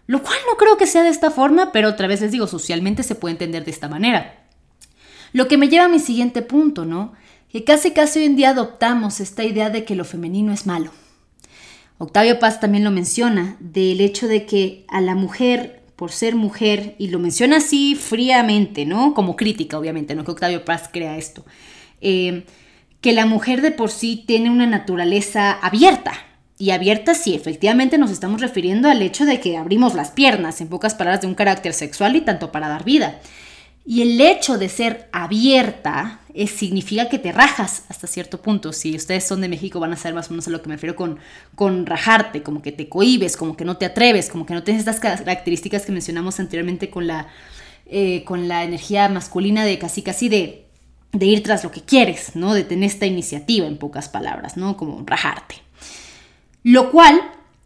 Lo 0.07 0.23
cual 0.23 0.37
no 0.49 0.55
creo 0.55 0.77
que 0.77 0.87
sea 0.87 1.03
de 1.03 1.09
esta 1.09 1.29
forma, 1.29 1.73
pero 1.73 1.89
otra 1.89 2.07
vez 2.07 2.21
les 2.21 2.31
digo, 2.31 2.47
socialmente 2.47 3.03
se 3.03 3.15
puede 3.15 3.33
entender 3.33 3.65
de 3.65 3.71
esta 3.71 3.89
manera. 3.89 4.45
Lo 5.33 5.49
que 5.49 5.57
me 5.57 5.67
lleva 5.67 5.85
a 5.85 5.89
mi 5.89 5.99
siguiente 5.99 6.41
punto, 6.41 6.85
¿no? 6.85 7.11
Que 7.51 7.63
casi 7.63 7.91
casi 7.91 8.19
hoy 8.19 8.25
en 8.25 8.35
día 8.35 8.49
adoptamos 8.49 9.19
esta 9.19 9.43
idea 9.43 9.69
de 9.69 9.83
que 9.83 9.95
lo 9.95 10.05
femenino 10.05 10.53
es 10.53 10.65
malo. 10.65 10.91
Octavio 11.97 12.39
Paz 12.39 12.59
también 12.59 12.83
lo 12.83 12.91
menciona, 12.91 13.57
del 13.59 14.01
hecho 14.01 14.27
de 14.27 14.45
que 14.45 14.85
a 14.87 15.01
la 15.01 15.15
mujer 15.15 15.79
por 15.99 16.13
ser 16.13 16.35
mujer, 16.35 16.95
y 16.97 17.09
lo 17.09 17.19
menciona 17.19 17.57
así 17.57 17.93
fríamente, 17.93 18.85
¿no? 18.85 19.13
Como 19.13 19.35
crítica, 19.35 19.77
obviamente, 19.77 20.15
no 20.15 20.23
que 20.23 20.31
Octavio 20.31 20.63
Paz 20.63 20.89
crea 20.93 21.17
esto, 21.17 21.45
eh, 21.99 22.45
que 23.01 23.11
la 23.11 23.25
mujer 23.25 23.61
de 23.61 23.71
por 23.71 23.91
sí 23.91 24.23
tiene 24.25 24.49
una 24.49 24.65
naturaleza 24.65 25.51
abierta. 25.51 26.13
Y 26.57 26.71
abierta 26.71 27.15
sí, 27.15 27.35
efectivamente 27.35 27.97
nos 27.97 28.11
estamos 28.11 28.39
refiriendo 28.39 28.87
al 28.87 29.01
hecho 29.01 29.25
de 29.25 29.41
que 29.41 29.57
abrimos 29.57 29.93
las 29.93 30.11
piernas, 30.11 30.61
en 30.61 30.69
pocas 30.69 30.95
palabras, 30.95 31.19
de 31.19 31.27
un 31.27 31.35
carácter 31.35 31.73
sexual 31.73 32.15
y 32.15 32.21
tanto 32.21 32.49
para 32.49 32.69
dar 32.69 32.85
vida. 32.85 33.19
Y 33.85 34.01
el 34.01 34.21
hecho 34.21 34.57
de 34.57 34.69
ser 34.69 35.09
abierta 35.11 36.19
significa 36.47 37.09
que 37.09 37.19
te 37.19 37.31
rajas 37.31 37.83
hasta 37.89 38.07
cierto 38.07 38.41
punto. 38.41 38.71
Si 38.71 38.95
ustedes 38.95 39.25
son 39.25 39.41
de 39.41 39.49
México 39.49 39.79
van 39.79 39.93
a 39.93 39.95
saber 39.95 40.15
más 40.15 40.27
o 40.27 40.31
menos 40.31 40.47
a 40.47 40.51
lo 40.51 40.61
que 40.61 40.69
me 40.69 40.75
refiero 40.75 40.95
con, 40.95 41.19
con 41.55 41.85
rajarte, 41.85 42.43
como 42.43 42.61
que 42.61 42.71
te 42.71 42.87
cohibes, 42.87 43.35
como 43.35 43.57
que 43.57 43.65
no 43.65 43.77
te 43.77 43.85
atreves, 43.85 44.29
como 44.29 44.45
que 44.45 44.53
no 44.53 44.63
tienes 44.63 44.87
estas 44.87 44.99
características 44.99 45.85
que 45.85 45.91
mencionamos 45.91 46.39
anteriormente 46.39 46.89
con 46.89 47.07
la, 47.07 47.27
eh, 47.87 48.23
con 48.25 48.47
la 48.47 48.63
energía 48.63 49.09
masculina 49.09 49.65
de 49.65 49.79
casi 49.79 50.01
casi 50.01 50.29
de, 50.29 50.65
de 51.11 51.25
ir 51.25 51.43
tras 51.43 51.63
lo 51.63 51.71
que 51.71 51.81
quieres, 51.81 52.35
¿no? 52.35 52.53
De 52.53 52.63
tener 52.63 52.89
esta 52.89 53.05
iniciativa 53.05 53.65
en 53.65 53.77
pocas 53.77 54.07
palabras, 54.07 54.55
¿no? 54.55 54.77
Como 54.77 55.03
rajarte. 55.05 55.55
Lo 56.63 56.91
cual 56.91 57.19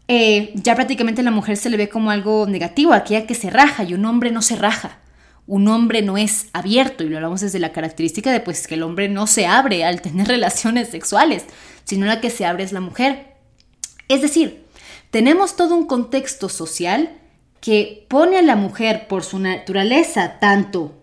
eh, 0.07 0.51
ya 0.55 0.75
prácticamente 0.75 1.21
la 1.21 1.31
mujer 1.31 1.57
se 1.57 1.69
le 1.69 1.77
ve 1.77 1.89
como 1.89 2.11
algo 2.11 2.47
negativo, 2.47 2.93
aquella 2.93 3.27
que 3.27 3.35
se 3.35 3.49
raja 3.49 3.83
y 3.83 3.93
un 3.93 4.05
hombre 4.05 4.31
no 4.31 4.41
se 4.41 4.55
raja 4.55 4.99
un 5.45 5.67
hombre 5.67 6.01
no 6.01 6.17
es 6.17 6.47
abierto, 6.53 7.03
y 7.03 7.09
lo 7.09 7.17
hablamos 7.17 7.41
desde 7.41 7.59
la 7.59 7.71
característica 7.71 8.31
de 8.31 8.39
pues 8.39 8.67
que 8.67 8.75
el 8.75 8.83
hombre 8.83 9.09
no 9.09 9.27
se 9.27 9.45
abre 9.45 9.83
al 9.83 10.01
tener 10.01 10.27
relaciones 10.29 10.89
sexuales, 10.89 11.45
sino 11.83 12.05
la 12.05 12.21
que 12.21 12.29
se 12.29 12.45
abre 12.45 12.63
es 12.63 12.71
la 12.71 12.81
mujer. 12.81 13.33
Es 14.07 14.21
decir, 14.21 14.65
tenemos 15.11 15.55
todo 15.55 15.75
un 15.75 15.85
contexto 15.85 16.49
social 16.49 17.17
que 17.61 18.05
pone 18.09 18.37
a 18.37 18.41
la 18.41 18.55
mujer 18.55 19.07
por 19.07 19.23
su 19.23 19.39
naturaleza 19.39 20.39
tanto 20.39 21.02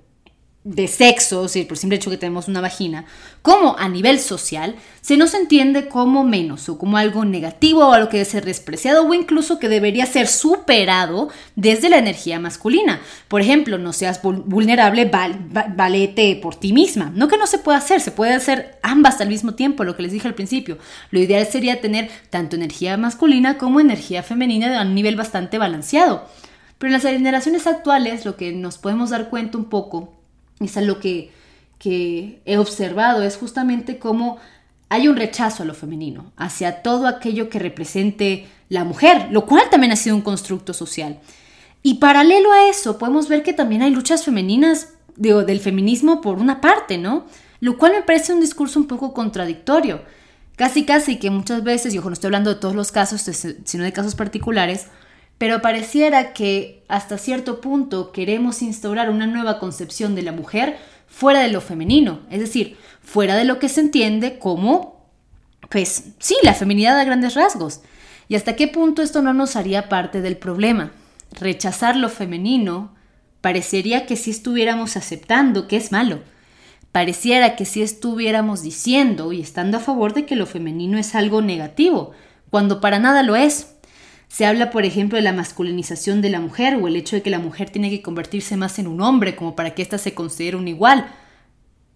de 0.63 0.89
sexo, 0.89 1.47
es 1.47 1.57
por 1.65 1.79
simple 1.79 1.97
hecho 1.97 2.11
que 2.11 2.19
tenemos 2.19 2.47
una 2.47 2.61
vagina, 2.61 3.07
como 3.41 3.79
a 3.79 3.89
nivel 3.89 4.21
social, 4.21 4.77
se 5.01 5.17
nos 5.17 5.33
entiende 5.33 5.89
como 5.89 6.23
menos 6.23 6.69
o 6.69 6.77
como 6.77 6.99
algo 6.99 7.25
negativo 7.25 7.87
o 7.87 7.93
algo 7.95 8.11
que 8.11 8.19
debe 8.19 8.29
ser 8.29 8.45
despreciado 8.45 9.07
o 9.07 9.15
incluso 9.15 9.59
que 9.59 9.71
debería 9.71 10.05
ser 10.05 10.27
superado 10.27 11.31
desde 11.57 11.89
la 11.89 11.97
energía 11.97 12.39
masculina. 12.39 13.01
Por 13.29 13.41
ejemplo, 13.41 13.79
no 13.79 13.95
seas 13.95 14.21
vulnerable, 14.23 15.11
valete 15.75 16.39
por 16.43 16.57
ti 16.57 16.75
misma. 16.75 17.11
No 17.15 17.29
que 17.29 17.39
no 17.39 17.47
se 17.47 17.59
pueda 17.59 17.79
hacer, 17.79 18.03
se 18.03 18.11
puede 18.11 18.35
hacer 18.35 18.79
ambas 18.83 19.23
al 19.23 19.29
mismo 19.29 19.55
tiempo, 19.55 19.85
lo 19.85 19.97
que 19.97 20.03
les 20.03 20.13
dije 20.13 20.29
al 20.29 20.35
principio. 20.35 20.77
Lo 21.11 21.21
ideal 21.21 21.47
sería 21.47 21.81
tener 21.81 22.11
tanto 22.29 22.57
energía 22.57 22.99
masculina 22.99 23.57
como 23.57 23.81
energía 23.81 24.23
femenina 24.23 24.79
a 24.79 24.83
un 24.83 24.95
nivel 24.95 25.17
bastante 25.17 25.57
balanceado. 25.57 26.29
Pero 26.77 26.89
en 26.89 26.93
las 26.93 27.03
generaciones 27.03 27.67
actuales 27.67 28.27
lo 28.27 28.37
que 28.37 28.53
nos 28.53 28.77
podemos 28.77 29.09
dar 29.09 29.31
cuenta 29.31 29.57
un 29.57 29.67
poco 29.67 30.20
es 30.61 30.77
lo 30.87 31.01
que, 31.01 31.31
que 31.79 32.41
he 32.45 32.59
observado, 32.59 33.23
es 33.23 33.37
justamente 33.37 33.99
cómo 33.99 34.39
hay 34.89 35.09
un 35.09 35.17
rechazo 35.17 35.63
a 35.63 35.67
lo 35.67 35.75
femenino, 35.75 36.33
hacia 36.37 36.83
todo 36.83 37.07
aquello 37.07 37.49
que 37.49 37.59
represente 37.59 38.47
la 38.69 38.85
mujer, 38.85 39.29
lo 39.31 39.47
cual 39.47 39.65
también 39.71 39.93
ha 39.93 39.97
sido 39.97 40.17
un 40.17 40.23
constructo 40.23 40.75
social. 40.75 41.21
Y 41.83 41.95
paralelo 41.95 42.53
a 42.53 42.69
eso, 42.69 42.99
podemos 42.99 43.29
ver 43.29 43.43
que 43.43 43.53
también 43.53 43.83
hay 43.83 43.91
luchas 43.91 44.25
femeninas 44.25 44.89
digo, 45.17 45.45
del 45.45 45.61
feminismo 45.61 46.21
por 46.21 46.39
una 46.39 46.61
parte, 46.61 46.99
¿no? 46.99 47.25
Lo 47.61 47.79
cual 47.79 47.93
me 47.93 48.03
parece 48.03 48.33
un 48.33 48.41
discurso 48.41 48.79
un 48.79 48.87
poco 48.87 49.13
contradictorio. 49.13 50.03
Casi, 50.57 50.85
casi 50.85 51.19
que 51.19 51.31
muchas 51.31 51.63
veces, 51.63 51.95
yo 51.95 52.03
no 52.03 52.13
estoy 52.13 52.29
hablando 52.29 52.53
de 52.53 52.61
todos 52.61 52.75
los 52.75 52.93
casos, 52.93 53.23
sino 53.65 53.85
de 53.85 53.93
casos 53.93 54.15
particulares, 54.15 54.87
pero 55.41 55.63
pareciera 55.63 56.35
que 56.35 56.85
hasta 56.87 57.17
cierto 57.17 57.63
punto 57.63 58.13
queremos 58.13 58.61
instaurar 58.61 59.09
una 59.09 59.27
nueva 59.27 59.59
concepción 59.59 60.15
de 60.15 60.21
la 60.21 60.33
mujer 60.33 60.77
fuera 61.07 61.41
de 61.41 61.49
lo 61.49 61.63
femenino, 61.63 62.21
es 62.29 62.41
decir, 62.41 62.77
fuera 63.03 63.35
de 63.37 63.47
lo 63.47 63.59
que 63.59 63.71
se 63.71 63.81
entiende 63.81 64.39
como, 64.39 65.03
pues 65.71 66.11
sí, 66.19 66.37
la 66.43 66.53
feminidad 66.53 67.01
a 67.01 67.05
grandes 67.05 67.33
rasgos. 67.33 67.81
¿Y 68.29 68.35
hasta 68.35 68.55
qué 68.55 68.69
punto 68.69 69.01
esto 69.01 69.23
no 69.23 69.33
nos 69.33 69.57
haría 69.57 69.89
parte 69.89 70.21
del 70.21 70.37
problema? 70.37 70.93
Rechazar 71.33 71.97
lo 71.97 72.11
femenino 72.11 72.95
parecería 73.41 74.05
que 74.05 74.17
si 74.17 74.33
estuviéramos 74.33 74.99
aceptando 74.99 75.69
que 75.69 75.79
es 75.79 75.91
malo. 75.91 76.21
Pareciera 76.93 77.57
que 77.57 77.65
si 77.65 77.81
estuviéramos 77.81 78.61
diciendo 78.61 79.33
y 79.33 79.41
estando 79.41 79.79
a 79.79 79.81
favor 79.81 80.13
de 80.13 80.27
que 80.27 80.37
lo 80.37 80.45
femenino 80.45 80.99
es 80.99 81.15
algo 81.15 81.41
negativo, 81.41 82.11
cuando 82.51 82.83
para 82.83 82.99
nada 82.99 83.23
lo 83.23 83.37
es. 83.37 83.80
Se 84.31 84.47
habla, 84.47 84.71
por 84.71 84.85
ejemplo, 84.85 85.17
de 85.17 85.23
la 85.23 85.33
masculinización 85.33 86.23
de 86.23 86.31
la 86.31 86.39
mujer 86.39 86.77
o 86.77 86.87
el 86.87 86.95
hecho 86.95 87.17
de 87.17 87.23
que 87.23 87.31
la 87.31 87.41
mujer 87.41 87.71
tiene 87.71 87.91
que 87.91 88.01
convertirse 88.01 88.57
más 88.57 88.79
en 88.79 88.87
un 88.87 89.01
hombre 89.01 89.35
como 89.35 89.57
para 89.57 89.75
que 89.75 89.83
ésta 89.83 89.99
se 89.99 90.15
considere 90.15 90.57
un 90.57 90.69
igual, 90.69 91.13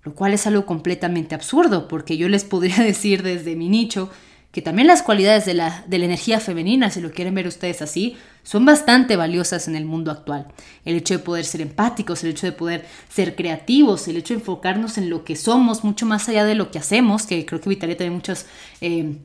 lo 0.03 0.17
cual 0.17 0.35
es 0.35 0.45
algo 0.49 0.67
completamente 0.67 1.37
absurdo, 1.37 1.87
porque 1.87 2.17
yo 2.17 2.29
les 2.29 2.43
podría 2.43 2.79
decir 2.83 3.23
desde 3.23 3.55
mi 3.55 3.69
nicho 3.69 4.11
que 4.51 4.63
también 4.63 4.89
las 4.89 5.03
cualidades 5.03 5.45
de 5.47 5.55
la, 5.55 5.85
de 5.87 5.99
la 5.99 6.07
energía 6.07 6.41
femenina, 6.41 6.91
si 6.91 7.01
lo 7.01 7.13
quieren 7.13 7.37
ver 7.37 7.47
ustedes 7.47 7.83
así, 7.83 8.17
son 8.43 8.65
bastante 8.65 9.15
valiosas 9.15 9.69
en 9.69 9.77
el 9.77 9.85
mundo 9.85 10.11
actual. 10.11 10.49
El 10.85 10.97
hecho 10.97 11.15
de 11.15 11.21
poder 11.21 11.45
ser 11.45 11.61
empáticos, 11.61 12.25
el 12.25 12.31
hecho 12.31 12.47
de 12.47 12.53
poder 12.53 12.85
ser 13.09 13.37
creativos, 13.37 14.09
el 14.09 14.17
hecho 14.17 14.35
de 14.35 14.41
enfocarnos 14.41 14.99
en 14.99 15.09
lo 15.09 15.25
que 15.25 15.37
somos, 15.37 15.85
mucho 15.85 16.05
más 16.05 16.29
allá 16.29 16.45
de 16.45 16.57
lo 16.57 16.73
que 16.73 16.81
hacemos, 16.81 17.27
que 17.27 17.47
creo 17.47 17.61
que 17.61 17.69
evitaría 17.69 17.97
también 17.97 18.15
muchos 18.15 18.47
eh, 18.81 19.19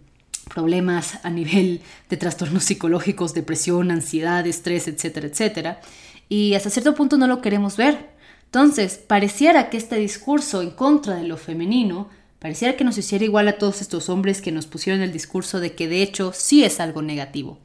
problemas 0.49 1.19
a 1.23 1.29
nivel 1.29 1.81
de 2.09 2.17
trastornos 2.17 2.63
psicológicos, 2.65 3.33
depresión, 3.33 3.91
ansiedad, 3.91 4.45
estrés, 4.45 4.87
etcétera, 4.87 5.27
etcétera. 5.27 5.81
Y 6.27 6.53
hasta 6.55 6.69
cierto 6.69 6.95
punto 6.95 7.17
no 7.17 7.27
lo 7.27 7.41
queremos 7.41 7.77
ver. 7.77 8.09
Entonces, 8.45 8.97
pareciera 8.97 9.69
que 9.69 9.77
este 9.77 9.95
discurso 9.97 10.61
en 10.61 10.71
contra 10.71 11.15
de 11.15 11.27
lo 11.27 11.37
femenino 11.37 12.09
pareciera 12.39 12.75
que 12.75 12.83
nos 12.83 12.97
hiciera 12.97 13.25
igual 13.25 13.47
a 13.47 13.57
todos 13.57 13.81
estos 13.81 14.09
hombres 14.09 14.41
que 14.41 14.51
nos 14.51 14.65
pusieron 14.65 15.01
el 15.01 15.11
discurso 15.11 15.59
de 15.59 15.75
que 15.75 15.87
de 15.87 16.01
hecho 16.01 16.31
sí 16.33 16.63
es 16.63 16.79
algo 16.79 17.01
negativo. 17.01 17.59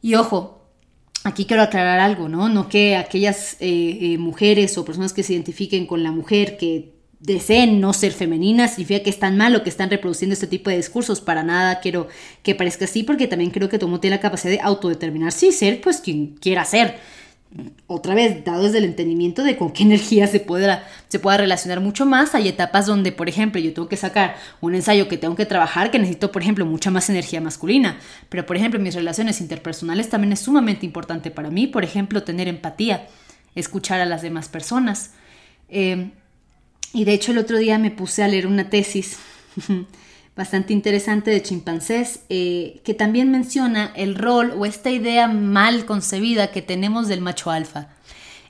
Y 0.00 0.14
ojo, 0.14 0.62
aquí 1.24 1.44
quiero 1.44 1.62
aclarar 1.62 1.98
algo, 1.98 2.28
¿no? 2.28 2.48
No 2.48 2.68
que 2.68 2.96
aquellas 2.96 3.54
eh, 3.60 3.98
eh, 4.00 4.18
mujeres 4.18 4.78
o 4.78 4.84
personas 4.84 5.12
que 5.12 5.22
se 5.22 5.34
identifiquen 5.34 5.86
con 5.86 6.02
la 6.02 6.12
mujer 6.12 6.56
que 6.56 6.97
deseen 7.20 7.80
no 7.80 7.92
ser 7.92 8.12
femeninas 8.12 8.72
significa 8.72 9.02
que 9.02 9.10
están 9.10 9.36
mal 9.36 9.54
o 9.56 9.62
que 9.62 9.70
están 9.70 9.90
reproduciendo 9.90 10.34
este 10.34 10.46
tipo 10.46 10.70
de 10.70 10.76
discursos. 10.76 11.20
Para 11.20 11.42
nada 11.42 11.80
quiero 11.80 12.08
que 12.42 12.54
parezca 12.54 12.84
así 12.84 13.02
porque 13.02 13.26
también 13.26 13.50
creo 13.50 13.68
que 13.68 13.78
todo 13.78 13.98
tiene 14.00 14.16
la 14.16 14.22
capacidad 14.22 14.52
de 14.52 14.60
autodeterminar, 14.60 15.32
sí, 15.32 15.52
ser 15.52 15.80
pues 15.80 16.00
quien 16.00 16.36
quiera 16.40 16.64
ser 16.64 16.96
otra 17.86 18.14
vez, 18.14 18.44
dado 18.44 18.64
desde 18.64 18.78
el 18.78 18.84
entendimiento 18.84 19.42
de 19.42 19.56
con 19.56 19.72
qué 19.72 19.82
energía 19.84 20.26
se 20.26 20.40
pueda, 20.40 20.86
se 21.08 21.18
pueda 21.18 21.38
relacionar 21.38 21.80
mucho 21.80 22.04
más, 22.06 22.34
hay 22.34 22.48
etapas 22.48 22.86
donde, 22.86 23.12
por 23.12 23.28
ejemplo, 23.28 23.60
yo 23.60 23.72
tengo 23.72 23.88
que 23.88 23.96
sacar 23.96 24.36
un 24.60 24.74
ensayo 24.74 25.08
que 25.08 25.16
tengo 25.16 25.34
que 25.34 25.46
trabajar, 25.46 25.90
que 25.90 25.98
necesito, 25.98 26.30
por 26.30 26.42
ejemplo, 26.42 26.66
mucha 26.66 26.90
más 26.90 27.08
energía 27.08 27.40
masculina. 27.40 27.98
Pero, 28.28 28.44
por 28.44 28.56
ejemplo, 28.56 28.78
mis 28.80 28.94
relaciones 28.94 29.40
interpersonales 29.40 30.08
también 30.08 30.32
es 30.32 30.40
sumamente 30.40 30.84
importante 30.84 31.30
para 31.30 31.50
mí, 31.50 31.66
por 31.66 31.84
ejemplo, 31.84 32.22
tener 32.22 32.48
empatía, 32.48 33.08
escuchar 33.54 34.00
a 34.00 34.06
las 34.06 34.22
demás 34.22 34.48
personas. 34.48 35.12
Eh, 35.70 36.10
y 36.92 37.04
de 37.04 37.12
hecho, 37.12 37.32
el 37.32 37.38
otro 37.38 37.58
día 37.58 37.78
me 37.78 37.90
puse 37.90 38.22
a 38.22 38.28
leer 38.28 38.46
una 38.46 38.70
tesis 38.70 39.18
bastante 40.36 40.72
interesante 40.72 41.30
de 41.30 41.42
chimpancés, 41.42 42.20
eh, 42.28 42.80
que 42.84 42.94
también 42.94 43.30
menciona 43.30 43.92
el 43.96 44.14
rol 44.14 44.54
o 44.56 44.64
esta 44.64 44.90
idea 44.90 45.26
mal 45.26 45.84
concebida 45.84 46.52
que 46.52 46.62
tenemos 46.62 47.08
del 47.08 47.20
macho 47.20 47.50
alfa. 47.50 47.88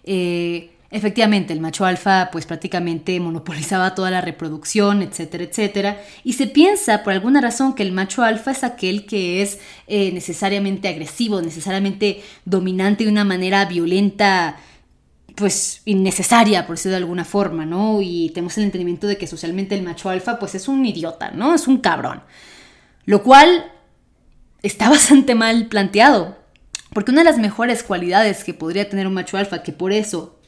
Eh, 0.04 0.70
efectivamente, 0.90 1.52
el 1.52 1.60
macho 1.60 1.84
alfa 1.84 2.28
pues 2.30 2.46
prácticamente 2.46 3.18
monopolizaba 3.20 3.94
toda 3.94 4.10
la 4.10 4.20
reproducción, 4.20 5.02
etcétera, 5.02 5.44
etcétera, 5.44 6.02
y 6.24 6.34
se 6.34 6.46
piensa 6.46 7.02
por 7.02 7.14
alguna 7.14 7.40
razón 7.40 7.74
que 7.74 7.82
el 7.82 7.92
macho 7.92 8.22
alfa 8.22 8.50
es 8.50 8.64
aquel 8.64 9.06
que 9.06 9.42
es 9.42 9.58
eh, 9.86 10.12
necesariamente 10.12 10.88
agresivo, 10.88 11.40
necesariamente 11.42 12.22
dominante 12.44 13.04
de 13.04 13.10
una 13.10 13.24
manera 13.24 13.64
violenta, 13.64 14.58
pues 15.38 15.82
innecesaria, 15.84 16.66
por 16.66 16.76
decirlo 16.76 16.96
de 16.96 17.02
alguna 17.02 17.24
forma, 17.24 17.64
¿no? 17.64 18.02
Y 18.02 18.30
tenemos 18.30 18.58
el 18.58 18.64
entendimiento 18.64 19.06
de 19.06 19.16
que 19.16 19.28
socialmente 19.28 19.76
el 19.76 19.84
macho 19.84 20.10
alfa 20.10 20.38
pues 20.38 20.56
es 20.56 20.66
un 20.66 20.84
idiota, 20.84 21.30
¿no? 21.30 21.54
Es 21.54 21.68
un 21.68 21.78
cabrón. 21.78 22.22
Lo 23.04 23.22
cual 23.22 23.70
está 24.62 24.88
bastante 24.90 25.36
mal 25.36 25.68
planteado, 25.68 26.36
porque 26.92 27.12
una 27.12 27.20
de 27.20 27.30
las 27.30 27.38
mejores 27.38 27.84
cualidades 27.84 28.42
que 28.42 28.52
podría 28.52 28.88
tener 28.88 29.06
un 29.06 29.14
macho 29.14 29.38
alfa, 29.38 29.62
que 29.62 29.72
por 29.72 29.92
eso, 29.92 30.40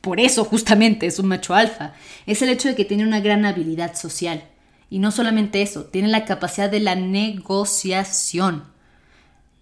por 0.00 0.18
eso 0.18 0.44
justamente 0.44 1.06
es 1.06 1.20
un 1.20 1.28
macho 1.28 1.54
alfa, 1.54 1.94
es 2.26 2.42
el 2.42 2.48
hecho 2.48 2.68
de 2.68 2.74
que 2.74 2.84
tiene 2.84 3.04
una 3.04 3.20
gran 3.20 3.44
habilidad 3.44 3.94
social. 3.94 4.42
Y 4.90 4.98
no 4.98 5.12
solamente 5.12 5.62
eso, 5.62 5.84
tiene 5.84 6.08
la 6.08 6.24
capacidad 6.24 6.70
de 6.70 6.80
la 6.80 6.96
negociación. 6.96 8.64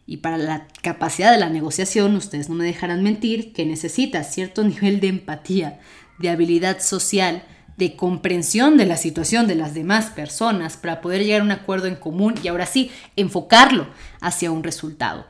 Y 0.07 0.19
para 0.19 0.37
la 0.37 0.69
capacidad 0.83 1.33
de 1.33 1.39
la 1.39 1.49
negociación, 1.49 2.15
ustedes 2.17 2.49
no 2.49 2.55
me 2.55 2.65
dejarán 2.65 3.03
mentir, 3.03 3.53
que 3.53 3.65
necesita 3.65 4.23
cierto 4.25 4.63
nivel 4.65 5.01
de 5.01 5.09
empatía, 5.09 5.81
de 6.19 6.31
habilidad 6.31 6.81
social, 6.81 7.43
de 7.77 7.97
comprensión 7.97 8.77
de 8.77 8.87
la 8.87 8.97
situación 8.97 9.49
de 9.49 9.57
las 9.57 9.75
demás 9.75 10.07
personas 10.07 10.77
para 10.77 11.01
poder 11.01 11.25
llegar 11.25 11.41
a 11.41 11.45
un 11.45 11.51
acuerdo 11.51 11.87
en 11.87 11.97
común 11.97 12.35
y 12.43 12.49
ahora 12.49 12.67
sí 12.67 12.91
enfocarlo 13.17 13.89
hacia 14.21 14.53
un 14.53 14.63
resultado. 14.63 15.27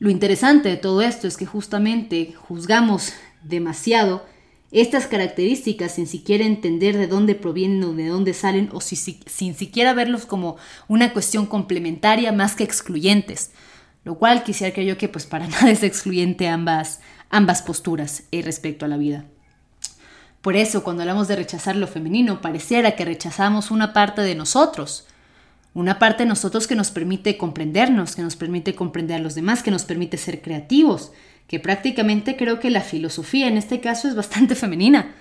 Lo 0.00 0.10
interesante 0.10 0.68
de 0.68 0.76
todo 0.76 1.02
esto 1.02 1.28
es 1.28 1.36
que 1.36 1.46
justamente 1.46 2.34
juzgamos 2.36 3.12
demasiado 3.44 4.26
estas 4.72 5.06
características 5.06 5.94
sin 5.94 6.08
siquiera 6.08 6.44
entender 6.44 6.96
de 6.96 7.06
dónde 7.06 7.36
provienen 7.36 7.84
o 7.84 7.92
de 7.92 8.08
dónde 8.08 8.34
salen 8.34 8.70
o 8.72 8.80
sin 8.80 9.54
siquiera 9.54 9.92
verlos 9.92 10.26
como 10.26 10.56
una 10.88 11.12
cuestión 11.12 11.46
complementaria 11.46 12.32
más 12.32 12.56
que 12.56 12.64
excluyentes 12.64 13.52
lo 14.04 14.16
cual 14.16 14.42
quisiera 14.42 14.74
que 14.74 14.84
yo 14.84 14.98
que 14.98 15.08
pues 15.08 15.26
para 15.26 15.46
nada 15.48 15.70
es 15.70 15.82
excluyente 15.82 16.48
ambas, 16.48 17.00
ambas 17.30 17.62
posturas 17.62 18.24
eh, 18.30 18.42
respecto 18.42 18.84
a 18.84 18.88
la 18.88 18.96
vida. 18.96 19.24
Por 20.40 20.56
eso, 20.56 20.82
cuando 20.82 21.02
hablamos 21.02 21.28
de 21.28 21.36
rechazar 21.36 21.76
lo 21.76 21.86
femenino, 21.86 22.40
pareciera 22.40 22.96
que 22.96 23.04
rechazamos 23.04 23.70
una 23.70 23.92
parte 23.92 24.22
de 24.22 24.34
nosotros, 24.34 25.06
una 25.72 26.00
parte 26.00 26.24
de 26.24 26.28
nosotros 26.28 26.66
que 26.66 26.74
nos 26.74 26.90
permite 26.90 27.38
comprendernos, 27.38 28.16
que 28.16 28.22
nos 28.22 28.34
permite 28.34 28.74
comprender 28.74 29.20
a 29.20 29.22
los 29.22 29.36
demás, 29.36 29.62
que 29.62 29.70
nos 29.70 29.84
permite 29.84 30.16
ser 30.16 30.42
creativos, 30.42 31.12
que 31.46 31.60
prácticamente 31.60 32.36
creo 32.36 32.58
que 32.58 32.70
la 32.70 32.80
filosofía 32.80 33.46
en 33.46 33.56
este 33.56 33.80
caso 33.80 34.08
es 34.08 34.16
bastante 34.16 34.54
femenina. 34.56 35.14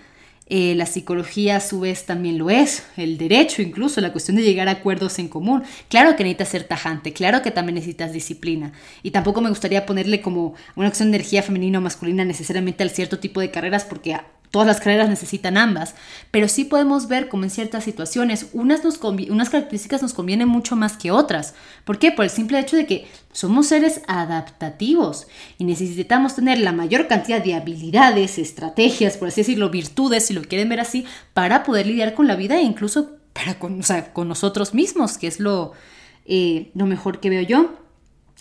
Eh, 0.48 0.76
la 0.76 0.86
psicología 0.86 1.56
a 1.56 1.60
su 1.62 1.80
vez 1.80 2.06
también 2.06 2.38
lo 2.38 2.50
es, 2.50 2.84
el 2.98 3.18
derecho 3.18 3.62
incluso, 3.62 4.02
la 4.02 4.12
cuestión 4.12 4.36
de 4.36 4.44
llegar 4.44 4.68
a 4.68 4.72
acuerdos 4.72 5.18
en 5.18 5.30
común. 5.30 5.64
Claro 5.88 6.18
que 6.18 6.24
necesitas 6.24 6.50
ser 6.50 6.64
tajante, 6.66 7.14
claro 7.14 7.42
que 7.42 7.52
también 7.52 7.76
necesitas 7.76 8.12
disciplina. 8.12 8.74
Y 9.02 9.12
tampoco 9.12 9.40
me 9.40 9.50
gustaría 9.50 9.86
ponerle 9.86 10.20
como 10.20 10.56
una 10.76 10.90
cuestión 10.90 11.12
de 11.12 11.18
energía 11.18 11.42
femenina 11.42 11.78
o 11.80 11.82
masculina 11.82 12.26
necesariamente 12.26 12.84
al 12.84 12.90
cierto 12.90 13.18
tipo 13.20 13.40
de 13.40 13.50
carreras 13.50 13.86
porque 13.86 14.18
Todas 14.52 14.68
las 14.68 14.80
carreras 14.80 15.08
necesitan 15.08 15.56
ambas, 15.56 15.96
pero 16.30 16.50
sí 16.50 16.66
podemos 16.66 17.08
ver 17.08 17.30
como 17.30 17.46
en 17.46 17.50
ciertas 17.50 17.86
situaciones 17.86 18.48
unas, 18.52 18.84
nos 18.84 19.00
unas 19.02 19.50
características 19.50 20.02
nos 20.02 20.14
convienen 20.14 20.50
mucho 20.50 20.76
más 20.76 20.98
que 20.98 21.10
otras. 21.10 21.54
¿Por 21.86 22.00
qué? 22.00 22.12
Por 22.12 22.26
el 22.26 22.32
simple 22.32 22.60
hecho 22.60 22.76
de 22.76 22.86
que 22.86 23.08
somos 23.32 23.68
seres 23.68 24.02
adaptativos 24.08 25.28
y 25.58 25.64
necesitamos 25.64 26.36
tener 26.36 26.60
la 26.60 26.74
mayor 26.74 27.08
cantidad 27.08 27.42
de 27.42 27.56
habilidades, 27.56 28.38
estrategias, 28.38 29.16
por 29.16 29.30
así 29.30 29.40
decirlo, 29.40 29.70
virtudes, 29.70 30.26
si 30.26 30.34
lo 30.34 30.42
quieren 30.42 30.68
ver 30.68 30.82
así, 30.82 31.06
para 31.34 31.64
poder 31.64 31.88
lidiar 31.88 32.14
con 32.14 32.28
la 32.28 32.36
vida 32.36 32.58
e 32.58 32.64
incluso 32.64 33.12
para 33.32 33.58
con, 33.58 33.82
con 34.12 34.28
nosotros 34.28 34.74
mismos, 34.74 35.18
que 35.18 35.28
es 35.28 35.40
lo, 35.40 35.72
eh, 36.26 36.72
lo 36.76 36.88
mejor 36.88 37.22
que 37.22 37.30
veo 37.30 37.42
yo. 37.42 37.70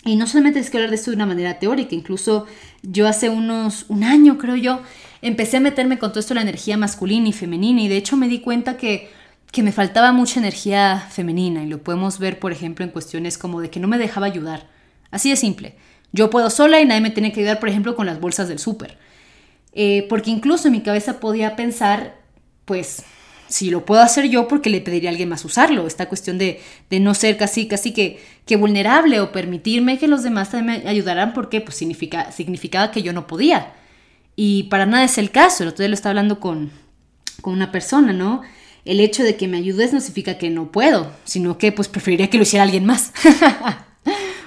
Y 0.03 0.15
no 0.15 0.25
solamente 0.25 0.59
es 0.59 0.69
que 0.69 0.77
hablar 0.77 0.89
de 0.89 0.95
esto 0.95 1.11
de 1.11 1.15
una 1.15 1.27
manera 1.27 1.59
teórica, 1.59 1.93
incluso 1.93 2.47
yo 2.81 3.07
hace 3.07 3.29
unos, 3.29 3.85
un 3.87 4.03
año 4.03 4.37
creo 4.39 4.55
yo, 4.55 4.81
empecé 5.21 5.57
a 5.57 5.59
meterme 5.59 5.99
con 5.99 6.09
todo 6.09 6.19
esto 6.19 6.33
de 6.33 6.39
la 6.39 6.41
energía 6.41 6.75
masculina 6.75 7.29
y 7.29 7.33
femenina 7.33 7.81
y 7.81 7.87
de 7.87 7.97
hecho 7.97 8.17
me 8.17 8.27
di 8.27 8.39
cuenta 8.39 8.77
que, 8.77 9.11
que 9.51 9.61
me 9.61 9.71
faltaba 9.71 10.11
mucha 10.11 10.39
energía 10.39 11.07
femenina 11.11 11.63
y 11.63 11.67
lo 11.67 11.83
podemos 11.83 12.17
ver 12.17 12.39
por 12.39 12.51
ejemplo 12.51 12.83
en 12.83 12.89
cuestiones 12.89 13.37
como 13.37 13.61
de 13.61 13.69
que 13.69 13.79
no 13.79 13.87
me 13.87 13.99
dejaba 13.99 14.25
ayudar. 14.25 14.67
Así 15.11 15.29
de 15.29 15.35
simple. 15.35 15.75
Yo 16.11 16.31
puedo 16.31 16.49
sola 16.49 16.81
y 16.81 16.85
nadie 16.85 17.01
me 17.01 17.11
tiene 17.11 17.31
que 17.31 17.41
ayudar 17.41 17.59
por 17.59 17.69
ejemplo 17.69 17.95
con 17.95 18.07
las 18.07 18.19
bolsas 18.19 18.47
del 18.47 18.57
súper. 18.57 18.97
Eh, 19.73 20.07
porque 20.09 20.31
incluso 20.31 20.67
en 20.67 20.73
mi 20.73 20.81
cabeza 20.81 21.19
podía 21.19 21.55
pensar, 21.55 22.17
pues, 22.65 23.03
si 23.51 23.69
lo 23.69 23.85
puedo 23.85 24.01
hacer 24.01 24.29
yo, 24.29 24.47
porque 24.47 24.69
le 24.69 24.81
pediría 24.81 25.09
a 25.09 25.11
alguien 25.11 25.29
más 25.29 25.45
usarlo? 25.45 25.85
Esta 25.85 26.07
cuestión 26.07 26.37
de, 26.37 26.61
de 26.89 26.99
no 26.99 27.13
ser 27.13 27.37
casi, 27.37 27.67
casi 27.67 27.91
que, 27.91 28.19
que, 28.45 28.55
vulnerable 28.55 29.19
o 29.19 29.31
permitirme 29.31 29.99
que 29.99 30.07
los 30.07 30.23
demás 30.23 30.49
también 30.49 30.83
me 30.83 30.89
ayudaran 30.89 31.33
porque 31.33 31.61
pues, 31.61 31.75
significa, 31.75 32.31
significaba 32.31 32.91
que 32.91 33.03
yo 33.03 33.13
no 33.13 33.27
podía. 33.27 33.73
Y 34.35 34.63
para 34.63 34.85
nada 34.85 35.03
es 35.03 35.17
el 35.17 35.31
caso. 35.31 35.63
El 35.63 35.69
otro 35.69 35.83
día 35.83 35.89
lo 35.89 35.95
estaba 35.95 36.11
hablando 36.11 36.39
con, 36.39 36.71
con 37.41 37.53
una 37.53 37.71
persona, 37.71 38.13
¿no? 38.13 38.41
El 38.85 38.99
hecho 38.99 39.23
de 39.23 39.35
que 39.35 39.47
me 39.47 39.57
ayudes 39.57 39.93
no 39.93 39.99
significa 39.99 40.37
que 40.37 40.49
no 40.49 40.71
puedo, 40.71 41.11
sino 41.25 41.57
que 41.57 41.71
pues 41.71 41.87
preferiría 41.87 42.29
que 42.29 42.37
lo 42.37 42.43
hiciera 42.43 42.63
alguien 42.63 42.85
más. 42.85 43.13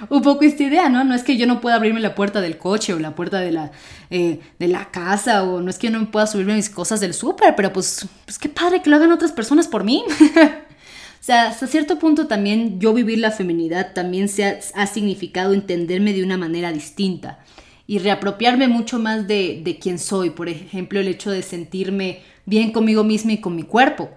Un 0.09 0.21
poco 0.21 0.43
esta 0.43 0.63
idea, 0.63 0.89
¿no? 0.89 1.03
No 1.03 1.15
es 1.15 1.23
que 1.23 1.37
yo 1.37 1.47
no 1.47 1.61
pueda 1.61 1.75
abrirme 1.75 1.99
la 1.99 2.15
puerta 2.15 2.41
del 2.41 2.57
coche 2.57 2.93
o 2.93 2.99
la 2.99 3.15
puerta 3.15 3.39
de 3.39 3.51
la, 3.51 3.71
eh, 4.09 4.39
de 4.59 4.67
la 4.67 4.91
casa 4.91 5.43
o 5.43 5.61
no 5.61 5.69
es 5.69 5.77
que 5.77 5.89
yo 5.89 5.97
no 5.97 6.11
pueda 6.11 6.27
subirme 6.27 6.55
mis 6.55 6.69
cosas 6.69 6.99
del 6.99 7.13
súper, 7.13 7.55
pero 7.55 7.71
pues, 7.73 8.07
pues 8.25 8.37
qué 8.37 8.49
padre 8.49 8.81
que 8.81 8.89
lo 8.89 8.95
hagan 8.95 9.11
otras 9.11 9.31
personas 9.31 9.67
por 9.67 9.83
mí. 9.83 10.03
o 10.09 11.23
sea, 11.23 11.47
hasta 11.47 11.67
cierto 11.67 11.99
punto 11.99 12.27
también 12.27 12.79
yo 12.79 12.93
vivir 12.93 13.19
la 13.19 13.31
feminidad 13.31 13.93
también 13.93 14.29
se 14.29 14.45
ha, 14.45 14.59
ha 14.75 14.87
significado 14.87 15.53
entenderme 15.53 16.13
de 16.13 16.23
una 16.23 16.37
manera 16.37 16.71
distinta 16.71 17.39
y 17.87 17.99
reapropiarme 17.99 18.67
mucho 18.67 18.99
más 18.99 19.27
de, 19.27 19.77
quién 19.81 19.99
soy. 19.99 20.31
Por 20.31 20.49
ejemplo, 20.49 20.99
el 20.99 21.07
hecho 21.07 21.31
de 21.31 21.43
sentirme 21.43 22.21
bien 22.45 22.71
conmigo 22.71 23.03
misma 23.03 23.33
y 23.33 23.41
con 23.41 23.55
mi 23.55 23.63
cuerpo. 23.63 24.09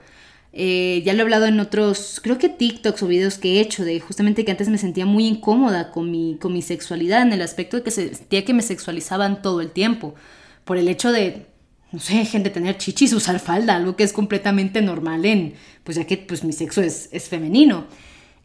Eh, 0.60 1.02
ya 1.04 1.12
lo 1.12 1.20
he 1.20 1.22
hablado 1.22 1.46
en 1.46 1.60
otros, 1.60 2.18
creo 2.20 2.36
que 2.36 2.48
TikToks 2.48 3.04
o 3.04 3.06
videos 3.06 3.38
que 3.38 3.58
he 3.58 3.60
hecho, 3.60 3.84
de 3.84 4.00
justamente 4.00 4.44
que 4.44 4.50
antes 4.50 4.68
me 4.68 4.76
sentía 4.76 5.06
muy 5.06 5.24
incómoda 5.24 5.92
con 5.92 6.10
mi, 6.10 6.36
con 6.40 6.52
mi 6.52 6.62
sexualidad, 6.62 7.22
en 7.22 7.32
el 7.32 7.42
aspecto 7.42 7.76
de 7.76 7.84
que 7.84 7.92
sentía 7.92 8.44
que 8.44 8.52
me 8.52 8.62
sexualizaban 8.62 9.40
todo 9.40 9.60
el 9.60 9.70
tiempo, 9.70 10.16
por 10.64 10.76
el 10.76 10.88
hecho 10.88 11.12
de, 11.12 11.46
no 11.92 12.00
sé, 12.00 12.24
gente 12.24 12.50
tener 12.50 12.76
chichis, 12.76 13.12
usar 13.12 13.38
falda, 13.38 13.76
algo 13.76 13.94
que 13.94 14.02
es 14.02 14.12
completamente 14.12 14.82
normal 14.82 15.24
en, 15.26 15.54
pues 15.84 15.96
ya 15.96 16.08
que 16.08 16.16
pues 16.16 16.42
mi 16.42 16.52
sexo 16.52 16.82
es, 16.82 17.08
es 17.12 17.28
femenino. 17.28 17.86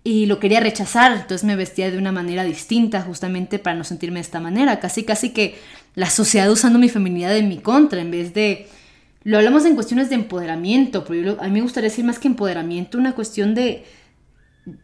Y 0.03 0.27
lo 0.27 0.39
quería 0.39 0.59
rechazar, 0.59 1.13
entonces 1.13 1.43
me 1.43 1.55
vestía 1.55 1.89
de 1.89 1.97
una 1.97 2.11
manera 2.11 2.43
distinta 2.43 3.01
justamente 3.01 3.57
para 3.57 3.75
no 3.75 3.83
sentirme 3.83 4.19
de 4.19 4.25
esta 4.25 4.39
manera, 4.39 4.79
casi 4.79 5.01
casi 5.01 5.31
que 5.31 5.55
la 5.95 6.11
sociedad 6.11 6.51
usando 6.51 6.77
mi 6.77 6.89
feminidad 6.89 7.35
en 7.35 7.49
mi 7.49 7.57
contra, 7.57 8.01
en 8.01 8.11
vez 8.11 8.35
de 8.35 8.67
lo 9.23 9.37
hablamos 9.37 9.65
en 9.65 9.75
cuestiones 9.75 10.09
de 10.09 10.15
empoderamiento, 10.15 11.05
pero 11.05 11.37
a 11.41 11.45
mí 11.45 11.51
me 11.51 11.61
gustaría 11.61 11.89
decir 11.89 12.05
más 12.05 12.19
que 12.19 12.27
empoderamiento, 12.27 12.97
una 12.97 13.15
cuestión 13.15 13.55
de, 13.55 13.85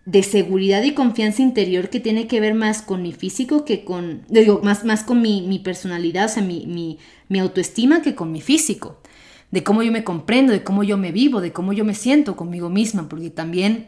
de 0.05 0.23
seguridad 0.23 0.83
y 0.83 0.93
confianza 0.93 1.41
interior 1.41 1.89
que 1.89 1.99
tiene 1.99 2.27
que 2.27 2.39
ver 2.39 2.53
más 2.53 2.81
con 2.81 3.01
mi 3.01 3.13
físico 3.13 3.65
que 3.65 3.83
con, 3.83 4.23
digo, 4.29 4.61
más, 4.63 4.83
más 4.85 5.03
con 5.03 5.21
mi, 5.21 5.41
mi 5.41 5.59
personalidad, 5.59 6.25
o 6.25 6.29
sea, 6.29 6.43
mi, 6.43 6.65
mi, 6.67 6.99
mi, 7.27 7.39
autoestima 7.39 8.01
que 8.01 8.15
con 8.15 8.31
mi 8.31 8.41
físico, 8.41 9.01
de 9.51 9.63
cómo 9.63 9.83
yo 9.83 9.91
me 9.91 10.03
comprendo, 10.03 10.53
de 10.53 10.63
cómo 10.63 10.83
yo 10.83 10.97
me 10.97 11.11
vivo, 11.11 11.41
de 11.41 11.51
cómo 11.51 11.73
yo 11.73 11.83
me 11.83 11.93
siento 11.93 12.35
conmigo 12.35 12.69
misma, 12.69 13.09
porque 13.09 13.29
también 13.29 13.87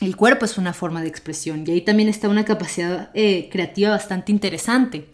el 0.00 0.16
cuerpo 0.16 0.46
es 0.46 0.56
una 0.56 0.72
forma 0.72 1.02
de 1.02 1.08
expresión 1.08 1.64
y 1.66 1.72
ahí 1.72 1.80
también 1.82 2.08
está 2.08 2.28
una 2.28 2.44
capacidad 2.44 3.10
eh, 3.14 3.48
creativa 3.52 3.90
bastante 3.90 4.32
interesante. 4.32 5.08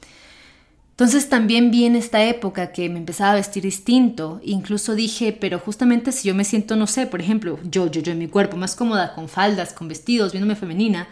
Entonces 0.97 1.29
también 1.29 1.71
vi 1.71 1.85
en 1.85 1.95
esta 1.95 2.25
época 2.25 2.73
que 2.73 2.89
me 2.89 2.99
empezaba 2.99 3.33
a 3.33 3.35
vestir 3.35 3.65
distinto, 3.65 4.41
incluso 4.43 4.95
dije, 4.95 5.37
pero 5.39 5.59
justamente 5.59 6.11
si 6.11 6.27
yo 6.27 6.35
me 6.35 6.43
siento, 6.43 6.75
no 6.75 6.87
sé, 6.87 7.07
por 7.07 7.21
ejemplo, 7.21 7.59
yo, 7.65 7.91
yo, 7.91 8.01
yo 8.01 8.13
en 8.13 8.19
mi 8.19 8.29
cuerpo, 8.29 8.57
más 8.57 8.75
cómoda 8.75 9.13
con 9.15 9.29
faldas, 9.29 9.75
con 9.75 9.89
vestidos, 9.89 10.33
viéndome 10.33 10.57
femenina, 10.57 11.07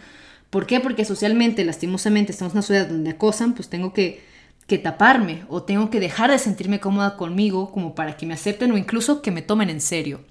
¿por 0.49 0.65
qué? 0.65 0.79
Porque 0.79 1.05
socialmente, 1.05 1.63
lastimosamente, 1.63 2.31
estamos 2.31 2.53
en 2.53 2.57
una 2.57 2.61
sociedad 2.63 2.87
donde 2.87 3.11
acosan, 3.11 3.53
pues 3.53 3.69
tengo 3.69 3.93
que, 3.93 4.23
que 4.65 4.79
taparme 4.79 5.43
o 5.49 5.61
tengo 5.61 5.91
que 5.91 5.99
dejar 5.99 6.31
de 6.31 6.39
sentirme 6.39 6.79
cómoda 6.79 7.15
conmigo 7.15 7.71
como 7.71 7.93
para 7.93 8.17
que 8.17 8.25
me 8.25 8.33
acepten 8.33 8.71
o 8.71 8.77
incluso 8.79 9.21
que 9.21 9.29
me 9.29 9.43
tomen 9.43 9.69
en 9.69 9.81
serio 9.81 10.21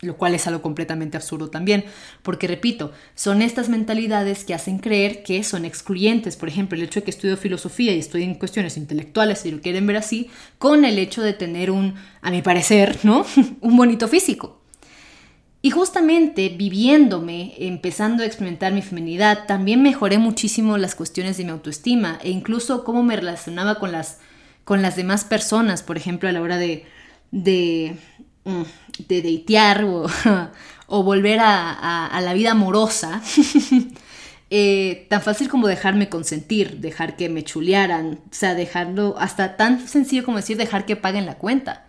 lo 0.00 0.16
cual 0.16 0.34
es 0.34 0.46
algo 0.46 0.60
completamente 0.60 1.16
absurdo 1.16 1.48
también, 1.48 1.84
porque 2.22 2.46
repito, 2.46 2.92
son 3.14 3.40
estas 3.40 3.68
mentalidades 3.68 4.44
que 4.44 4.54
hacen 4.54 4.78
creer 4.78 5.22
que 5.22 5.42
son 5.42 5.64
excluyentes, 5.64 6.36
por 6.36 6.48
ejemplo, 6.48 6.76
el 6.76 6.84
hecho 6.84 7.00
de 7.00 7.04
que 7.04 7.10
estudio 7.10 7.36
filosofía 7.36 7.94
y 7.94 7.98
estoy 7.98 8.22
en 8.22 8.34
cuestiones 8.34 8.76
intelectuales, 8.76 9.40
si 9.40 9.50
lo 9.50 9.60
quieren 9.60 9.86
ver 9.86 9.96
así, 9.96 10.28
con 10.58 10.84
el 10.84 10.98
hecho 10.98 11.22
de 11.22 11.32
tener 11.32 11.70
un, 11.70 11.94
a 12.20 12.30
mi 12.30 12.42
parecer, 12.42 12.98
¿no? 13.04 13.24
un 13.60 13.76
bonito 13.76 14.06
físico. 14.08 14.60
Y 15.62 15.70
justamente 15.70 16.50
viviéndome, 16.50 17.54
empezando 17.58 18.22
a 18.22 18.26
experimentar 18.26 18.72
mi 18.72 18.82
feminidad, 18.82 19.46
también 19.46 19.82
mejoré 19.82 20.18
muchísimo 20.18 20.78
las 20.78 20.94
cuestiones 20.94 21.38
de 21.38 21.44
mi 21.44 21.50
autoestima 21.50 22.20
e 22.22 22.30
incluso 22.30 22.84
cómo 22.84 23.02
me 23.02 23.16
relacionaba 23.16 23.80
con 23.80 23.90
las, 23.90 24.20
con 24.62 24.80
las 24.80 24.94
demás 24.94 25.24
personas, 25.24 25.82
por 25.82 25.96
ejemplo, 25.96 26.28
a 26.28 26.32
la 26.32 26.42
hora 26.42 26.56
de, 26.56 26.84
de 27.32 27.96
de 29.08 29.22
deitear 29.22 29.84
o, 30.86 31.02
volver 31.02 31.40
a, 31.40 32.20
la 32.22 32.34
vida 32.34 32.52
amorosa, 32.52 33.22
eh, 34.50 35.06
tan 35.10 35.22
fácil 35.22 35.48
como 35.48 35.66
dejarme 35.66 36.08
consentir, 36.08 36.78
dejar 36.78 37.16
que 37.16 37.28
me 37.28 37.44
chulearan, 37.44 38.20
o 38.30 38.34
sea, 38.34 38.54
dejarlo 38.54 39.16
hasta 39.18 39.56
tan 39.56 39.86
sencillo 39.86 40.24
como 40.24 40.38
decir 40.38 40.56
dejar 40.56 40.86
que 40.86 40.96
paguen 40.96 41.26
la 41.26 41.38
cuenta. 41.38 41.86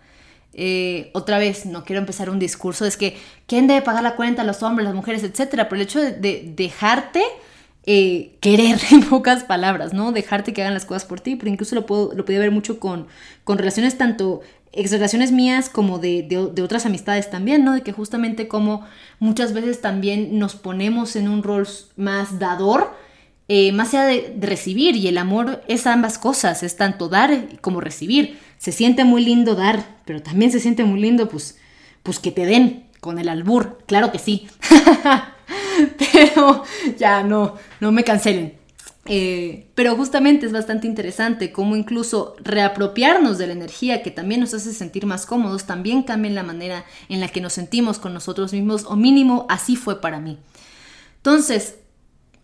Eh, 0.60 1.10
otra 1.14 1.38
vez, 1.38 1.66
no 1.66 1.84
quiero 1.84 2.00
empezar 2.00 2.30
un 2.30 2.40
discurso, 2.40 2.84
es 2.84 2.96
que 2.96 3.16
¿quién 3.46 3.68
debe 3.68 3.82
pagar 3.82 4.02
la 4.02 4.16
cuenta? 4.16 4.42
Los 4.42 4.62
hombres, 4.64 4.86
las 4.86 4.94
mujeres, 4.94 5.22
etcétera. 5.22 5.68
Pero 5.68 5.80
el 5.80 5.86
hecho 5.86 6.00
de, 6.00 6.52
dejarte 6.56 7.22
eh, 7.90 8.36
querer, 8.40 8.78
en 8.90 9.00
pocas 9.00 9.44
palabras, 9.44 9.94
¿no? 9.94 10.12
Dejarte 10.12 10.52
que 10.52 10.60
hagan 10.60 10.74
las 10.74 10.84
cosas 10.84 11.06
por 11.06 11.20
ti, 11.20 11.36
pero 11.36 11.50
incluso 11.50 11.74
lo, 11.74 11.86
puedo, 11.86 12.12
lo 12.14 12.26
podía 12.26 12.38
ver 12.38 12.50
mucho 12.50 12.78
con, 12.78 13.06
con 13.44 13.56
relaciones 13.56 13.96
tanto 13.96 14.42
exageraciones 14.72 15.32
mías 15.32 15.70
como 15.70 15.98
de, 15.98 16.22
de, 16.22 16.62
otras 16.62 16.84
amistades 16.84 17.30
también, 17.30 17.64
¿no? 17.64 17.72
De 17.72 17.80
que 17.80 17.92
justamente 17.92 18.46
como 18.46 18.86
muchas 19.20 19.54
veces 19.54 19.80
también 19.80 20.38
nos 20.38 20.54
ponemos 20.54 21.16
en 21.16 21.30
un 21.30 21.42
rol 21.42 21.66
más 21.96 22.38
dador, 22.38 22.94
eh, 23.48 23.72
más 23.72 23.94
allá 23.94 24.04
de, 24.04 24.36
recibir, 24.38 24.94
y 24.94 25.08
el 25.08 25.16
amor 25.16 25.62
es 25.66 25.86
ambas 25.86 26.18
cosas, 26.18 26.62
es 26.62 26.76
tanto 26.76 27.08
dar 27.08 27.58
como 27.62 27.80
recibir. 27.80 28.38
Se 28.58 28.70
siente 28.70 29.04
muy 29.04 29.24
lindo 29.24 29.54
dar, 29.54 29.96
pero 30.04 30.20
también 30.22 30.52
se 30.52 30.60
siente 30.60 30.84
muy 30.84 31.00
lindo, 31.00 31.30
pues, 31.30 31.56
pues 32.02 32.18
que 32.18 32.32
te 32.32 32.44
den 32.44 32.84
con 33.00 33.18
el 33.18 33.30
albur, 33.30 33.78
claro 33.86 34.12
que 34.12 34.18
sí. 34.18 34.46
pero 36.12 36.64
ya 36.96 37.22
no, 37.22 37.54
no 37.80 37.92
me 37.92 38.04
cancelen. 38.04 38.58
Eh, 39.10 39.68
pero 39.74 39.96
justamente 39.96 40.44
es 40.44 40.52
bastante 40.52 40.86
interesante 40.86 41.50
cómo 41.50 41.76
incluso 41.76 42.36
reapropiarnos 42.40 43.38
de 43.38 43.46
la 43.46 43.54
energía 43.54 44.02
que 44.02 44.10
también 44.10 44.42
nos 44.42 44.52
hace 44.52 44.74
sentir 44.74 45.06
más 45.06 45.24
cómodos, 45.24 45.64
también 45.64 46.02
cambia 46.02 46.30
la 46.30 46.42
manera 46.42 46.84
en 47.08 47.20
la 47.20 47.28
que 47.28 47.40
nos 47.40 47.54
sentimos 47.54 47.98
con 47.98 48.12
nosotros 48.12 48.52
mismos, 48.52 48.84
o 48.84 48.96
mínimo 48.96 49.46
así 49.48 49.76
fue 49.76 50.02
para 50.02 50.20
mí. 50.20 50.38
Entonces, 51.16 51.76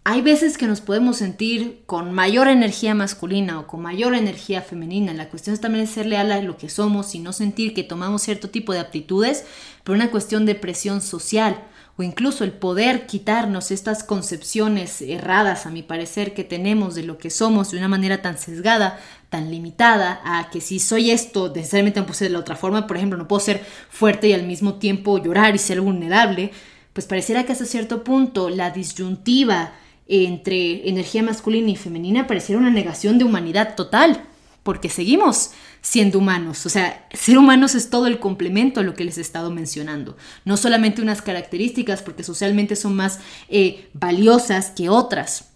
hay 0.05 0.23
veces 0.23 0.57
que 0.57 0.67
nos 0.67 0.81
podemos 0.81 1.19
sentir 1.19 1.83
con 1.85 2.13
mayor 2.13 2.49
energía 2.49 2.95
masculina 2.95 3.61
o 3.61 3.67
con 3.67 3.83
mayor 3.83 4.15
energía 4.15 4.63
femenina. 4.63 5.13
La 5.15 5.29
cuestión 5.29 5.55
es 5.55 5.61
también 5.61 5.87
ser 5.87 6.07
leal 6.07 6.33
a 6.33 6.43
lo 6.43 6.57
que 6.57 6.69
somos 6.69 7.15
y 7.15 7.19
no 7.19 7.33
sentir 7.33 7.75
que 7.75 7.85
tomamos 7.85 8.23
cierto 8.23 8.49
tipo 8.49 8.73
de 8.73 8.81
aptitudes 8.81 9.45
por 9.83 9.95
una 9.95 10.11
cuestión 10.11 10.45
de 10.47 10.55
presión 10.55 11.01
social 11.01 11.63
o 11.97 12.03
incluso 12.03 12.43
el 12.43 12.53
poder 12.53 13.07
quitarnos 13.07 13.71
estas 13.71 14.03
concepciones 14.03 15.01
erradas, 15.01 15.65
a 15.65 15.71
mi 15.71 15.83
parecer, 15.83 16.35
que 16.35 16.43
tenemos 16.43 16.95
de 16.95 17.05
lo 17.05 17.19
que 17.19 17.31
somos 17.31 17.71
de 17.71 17.79
una 17.79 17.89
manera 17.89 18.21
tan 18.21 18.37
sesgada, 18.37 18.99
tan 19.31 19.51
limitada, 19.51 20.21
a 20.25 20.51
que 20.51 20.61
si 20.61 20.81
soy 20.81 21.13
esto, 21.13 21.53
necesariamente 21.55 22.01
me 22.01 22.07
puse 22.07 22.25
de 22.25 22.31
la 22.31 22.41
otra 22.41 22.57
forma, 22.57 22.87
por 22.87 22.97
ejemplo, 22.97 23.17
no 23.17 23.29
puedo 23.29 23.41
ser 23.41 23.65
fuerte 23.91 24.29
y 24.29 24.33
al 24.33 24.45
mismo 24.45 24.75
tiempo 24.75 25.23
llorar 25.23 25.55
y 25.55 25.59
ser 25.59 25.81
vulnerable, 25.81 26.51
pues 26.93 27.07
pareciera 27.07 27.45
que 27.45 27.53
hasta 27.53 27.65
cierto 27.65 28.03
punto 28.03 28.51
la 28.51 28.71
disyuntiva 28.71 29.73
entre 30.07 30.89
energía 30.89 31.23
masculina 31.23 31.71
y 31.71 31.77
femenina 31.77 32.27
pareciera 32.27 32.61
una 32.61 32.71
negación 32.71 33.19
de 33.19 33.25
humanidad 33.25 33.75
total, 33.75 34.25
porque 34.65 34.89
seguimos 34.89 35.53
siendo 35.83 36.19
humanos. 36.19 36.67
O 36.67 36.69
sea, 36.69 37.07
ser 37.13 37.39
humanos 37.39 37.77
es 37.77 37.91
todo 37.91 38.09
el 38.09 38.19
complemento 38.19 38.81
a 38.81 38.83
lo 38.83 38.95
que 38.95 39.05
les 39.05 39.19
he 39.19 39.21
estado 39.21 39.51
mencionando. 39.51 40.17
No 40.45 40.57
solamente 40.57 41.03
unas 41.03 41.23
características, 41.23 42.03
porque 42.03 42.25
socialmente 42.25 42.75
son 42.75 42.97
más 42.97 43.21
eh, 43.49 43.89
valiosas 43.93 44.71
que 44.71 44.89
otras. 44.89 45.51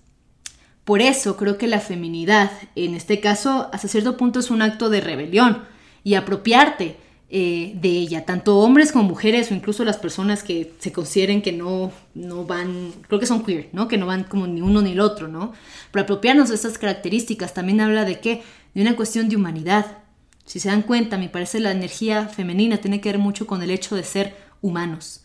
Por 0.85 1.01
eso 1.03 1.37
creo 1.37 1.59
que 1.59 1.67
la 1.67 1.81
feminidad, 1.81 2.53
en 2.77 2.95
este 2.95 3.21
caso, 3.21 3.69
hasta 3.73 3.89
cierto 3.89 4.17
punto 4.17 4.41
es 4.41 4.51
un 4.51 4.63
acto 4.63 4.91
de 4.91 5.01
rebelión 5.01 5.65
y 6.05 6.15
apropiarte 6.15 6.97
eh, 7.31 7.73
de 7.75 7.91
ella, 7.91 8.25
tanto 8.25 8.57
hombres 8.57 8.91
como 8.91 9.05
mujeres 9.05 9.51
o 9.51 9.55
incluso 9.55 9.85
las 9.85 9.99
personas 9.99 10.43
que 10.43 10.73
se 10.79 10.93
consideren 10.93 11.43
que 11.43 11.53
no, 11.53 11.93
no 12.15 12.47
van, 12.47 12.91
creo 13.07 13.21
que 13.21 13.27
son 13.27 13.45
queer, 13.45 13.69
¿no? 13.73 13.87
Que 13.87 13.99
no 13.99 14.07
van 14.07 14.25
como 14.25 14.47
ni 14.47 14.63
uno 14.63 14.81
ni 14.81 14.93
el 14.93 15.01
otro, 15.01 15.29
¿no? 15.29 15.53
Pero 15.91 16.05
apropiarnos 16.05 16.49
de 16.49 16.55
estas 16.55 16.79
características 16.79 17.53
también 17.53 17.83
habla 17.83 18.07
de 18.07 18.21
qué? 18.21 18.43
De 18.79 18.83
una 18.83 18.95
cuestión 18.95 19.29
de 19.29 19.35
humanidad, 19.35 20.05
si 20.45 20.61
se 20.61 20.69
dan 20.69 20.83
cuenta, 20.83 21.19
me 21.19 21.29
parece 21.29 21.59
la 21.59 21.73
energía 21.73 22.29
femenina 22.29 22.77
tiene 22.77 23.01
que 23.01 23.09
ver 23.09 23.19
mucho 23.19 23.45
con 23.45 23.61
el 23.61 23.73
hecho 23.73 23.97
de 23.97 24.05
ser 24.05 24.37
humanos. 24.63 25.25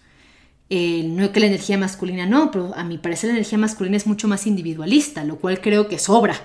Eh, 0.72 1.04
no 1.04 1.24
es 1.24 1.30
que 1.30 1.40
la 1.40 1.46
energía 1.46 1.78
masculina 1.78 2.26
no, 2.26 2.50
pero 2.50 2.74
a 2.76 2.84
mi 2.84 2.98
parecer 2.98 3.28
la 3.28 3.36
energía 3.36 3.60
masculina 3.60 3.96
es 3.96 4.08
mucho 4.08 4.28
más 4.28 4.48
individualista, 4.48 5.24
lo 5.24 5.38
cual 5.38 5.62
creo 5.62 5.88
que 5.88 6.00
sobra 6.00 6.36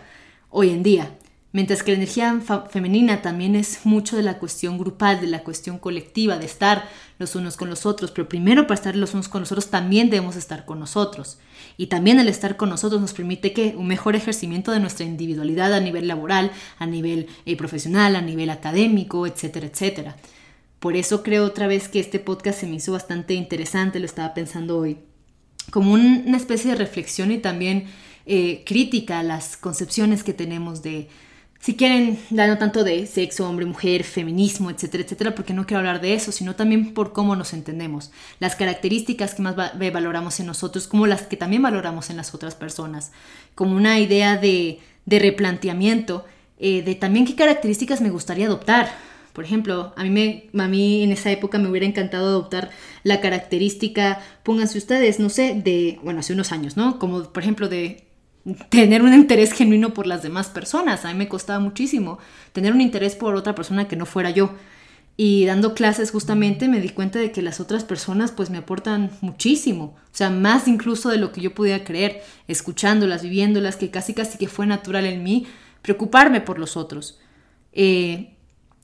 hoy 0.50 0.68
en 0.68 0.82
día. 0.82 1.16
Mientras 1.50 1.82
que 1.82 1.92
la 1.92 1.96
energía 1.96 2.40
femenina 2.68 3.22
también 3.22 3.56
es 3.56 3.86
mucho 3.86 4.16
de 4.18 4.22
la 4.22 4.38
cuestión 4.38 4.76
grupal, 4.76 5.22
de 5.22 5.28
la 5.28 5.42
cuestión 5.42 5.78
colectiva, 5.78 6.36
de 6.36 6.44
estar 6.44 6.86
los 7.18 7.34
unos 7.36 7.56
con 7.56 7.70
los 7.70 7.86
otros. 7.86 8.10
Pero 8.10 8.28
primero 8.28 8.66
para 8.66 8.74
estar 8.74 8.94
los 8.94 9.14
unos 9.14 9.28
con 9.28 9.40
los 9.40 9.50
otros 9.50 9.70
también 9.70 10.10
debemos 10.10 10.36
estar 10.36 10.66
con 10.66 10.78
nosotros. 10.78 11.38
Y 11.78 11.86
también 11.86 12.20
el 12.20 12.28
estar 12.28 12.58
con 12.58 12.68
nosotros 12.68 13.00
nos 13.00 13.14
permite 13.14 13.54
que 13.54 13.74
un 13.78 13.86
mejor 13.86 14.14
ejercimiento 14.14 14.72
de 14.72 14.80
nuestra 14.80 15.06
individualidad 15.06 15.72
a 15.72 15.80
nivel 15.80 16.06
laboral, 16.06 16.52
a 16.78 16.84
nivel 16.84 17.28
eh, 17.46 17.56
profesional, 17.56 18.14
a 18.14 18.20
nivel 18.20 18.50
académico, 18.50 19.26
etcétera, 19.26 19.68
etcétera. 19.68 20.16
Por 20.80 20.96
eso 20.96 21.22
creo 21.22 21.46
otra 21.46 21.66
vez 21.66 21.88
que 21.88 21.98
este 21.98 22.18
podcast 22.18 22.60
se 22.60 22.66
me 22.66 22.76
hizo 22.76 22.92
bastante 22.92 23.32
interesante, 23.32 24.00
lo 24.00 24.06
estaba 24.06 24.34
pensando 24.34 24.76
hoy, 24.76 24.98
como 25.70 25.92
una 25.94 26.36
especie 26.36 26.72
de 26.72 26.76
reflexión 26.76 27.32
y 27.32 27.38
también 27.38 27.86
eh, 28.26 28.62
crítica 28.66 29.18
a 29.18 29.22
las 29.22 29.56
concepciones 29.56 30.22
que 30.22 30.34
tenemos 30.34 30.82
de 30.82 31.08
si 31.60 31.74
quieren, 31.74 32.18
no 32.30 32.58
tanto 32.58 32.84
de 32.84 33.06
sexo, 33.06 33.48
hombre, 33.48 33.66
mujer, 33.66 34.04
feminismo, 34.04 34.70
etcétera, 34.70 35.02
etcétera, 35.02 35.34
porque 35.34 35.52
no 35.52 35.66
quiero 35.66 35.80
hablar 35.80 36.00
de 36.00 36.14
eso, 36.14 36.30
sino 36.30 36.54
también 36.54 36.94
por 36.94 37.12
cómo 37.12 37.34
nos 37.34 37.52
entendemos, 37.52 38.12
las 38.38 38.54
características 38.54 39.34
que 39.34 39.42
más 39.42 39.56
valoramos 39.56 40.38
en 40.38 40.46
nosotros, 40.46 40.86
como 40.86 41.06
las 41.06 41.22
que 41.22 41.36
también 41.36 41.62
valoramos 41.62 42.10
en 42.10 42.16
las 42.16 42.32
otras 42.32 42.54
personas, 42.54 43.10
como 43.56 43.76
una 43.76 43.98
idea 43.98 44.36
de, 44.36 44.78
replanteamiento, 45.06 46.24
eh, 46.60 46.82
de 46.82 46.94
también 46.94 47.26
qué 47.26 47.34
características 47.34 48.00
me 48.00 48.10
gustaría 48.10 48.46
adoptar, 48.46 48.88
Por 49.32 49.44
ejemplo, 49.44 49.92
a 49.96 50.02
mí, 50.02 50.10
me, 50.10 50.48
a 50.60 50.68
mí 50.68 51.04
en 51.04 51.12
esa 51.12 51.30
época 51.30 51.58
me 51.58 51.68
hubiera 51.68 51.86
encantado 51.86 52.26
adoptar 52.26 52.70
la 53.04 53.20
característica, 53.20 54.20
pónganse 54.42 54.78
ustedes, 54.78 55.20
no 55.20 55.28
sé, 55.28 55.54
de, 55.54 56.00
bueno, 56.02 56.20
hace 56.20 56.32
unos 56.32 56.50
años, 56.50 56.76
¿no? 56.76 56.98
Como 56.98 57.22
por 57.32 57.42
ejemplo 57.44 57.68
de 57.68 58.07
tener 58.68 59.02
un 59.02 59.14
interés 59.14 59.52
genuino 59.52 59.94
por 59.94 60.06
las 60.06 60.22
demás 60.22 60.48
personas. 60.48 61.04
A 61.04 61.08
mí 61.08 61.14
me 61.14 61.28
costaba 61.28 61.58
muchísimo 61.58 62.18
tener 62.52 62.72
un 62.72 62.80
interés 62.80 63.14
por 63.14 63.34
otra 63.34 63.54
persona 63.54 63.88
que 63.88 63.96
no 63.96 64.06
fuera 64.06 64.30
yo. 64.30 64.54
Y 65.16 65.46
dando 65.46 65.74
clases 65.74 66.12
justamente 66.12 66.68
me 66.68 66.80
di 66.80 66.90
cuenta 66.90 67.18
de 67.18 67.32
que 67.32 67.42
las 67.42 67.58
otras 67.58 67.82
personas 67.82 68.30
pues 68.30 68.50
me 68.50 68.58
aportan 68.58 69.10
muchísimo, 69.20 69.96
o 69.96 70.16
sea, 70.16 70.30
más 70.30 70.68
incluso 70.68 71.08
de 71.08 71.16
lo 71.16 71.32
que 71.32 71.40
yo 71.40 71.54
podía 71.54 71.82
creer, 71.82 72.22
escuchándolas, 72.46 73.24
viviéndolas, 73.24 73.74
que 73.74 73.90
casi 73.90 74.14
casi 74.14 74.38
que 74.38 74.46
fue 74.46 74.64
natural 74.66 75.06
en 75.06 75.24
mí 75.24 75.48
preocuparme 75.82 76.40
por 76.40 76.60
los 76.60 76.76
otros. 76.76 77.18
Eh, 77.72 78.36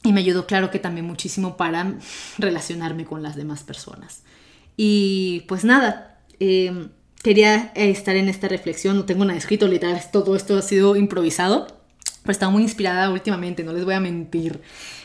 y 0.03 0.13
me 0.13 0.21
ayudó, 0.21 0.47
claro 0.47 0.73
que 0.73 0.81
también 0.81 1.07
muchísimo 1.07 1.57
para 1.57 1.95
relacionarme 2.39 3.05
con 3.05 3.23
las 3.23 3.37
demás 3.37 3.63
personas. 3.63 4.25
Y 4.77 5.45
pues 5.47 5.65
nada, 5.65 6.19
eh, 6.41 6.89
quería 7.25 7.73
estar 7.75 8.15
en 8.15 8.29
esta 8.29 8.47
reflexión, 8.47 8.97
no 8.97 9.05
tengo 9.05 9.25
nada 9.25 9.39
escrito, 9.39 9.67
literal, 9.67 10.01
todo 10.13 10.37
esto 10.37 10.57
ha 10.59 10.63
sido 10.63 10.95
improvisado, 10.95 11.67
pero 12.23 12.33
estaba 12.33 12.53
muy 12.53 12.63
inspirada 12.63 13.11
últimamente, 13.11 13.65
no 13.65 13.73
les 13.73 13.85
voy 13.85 13.95
a 13.95 14.01
mentir. 14.01 14.61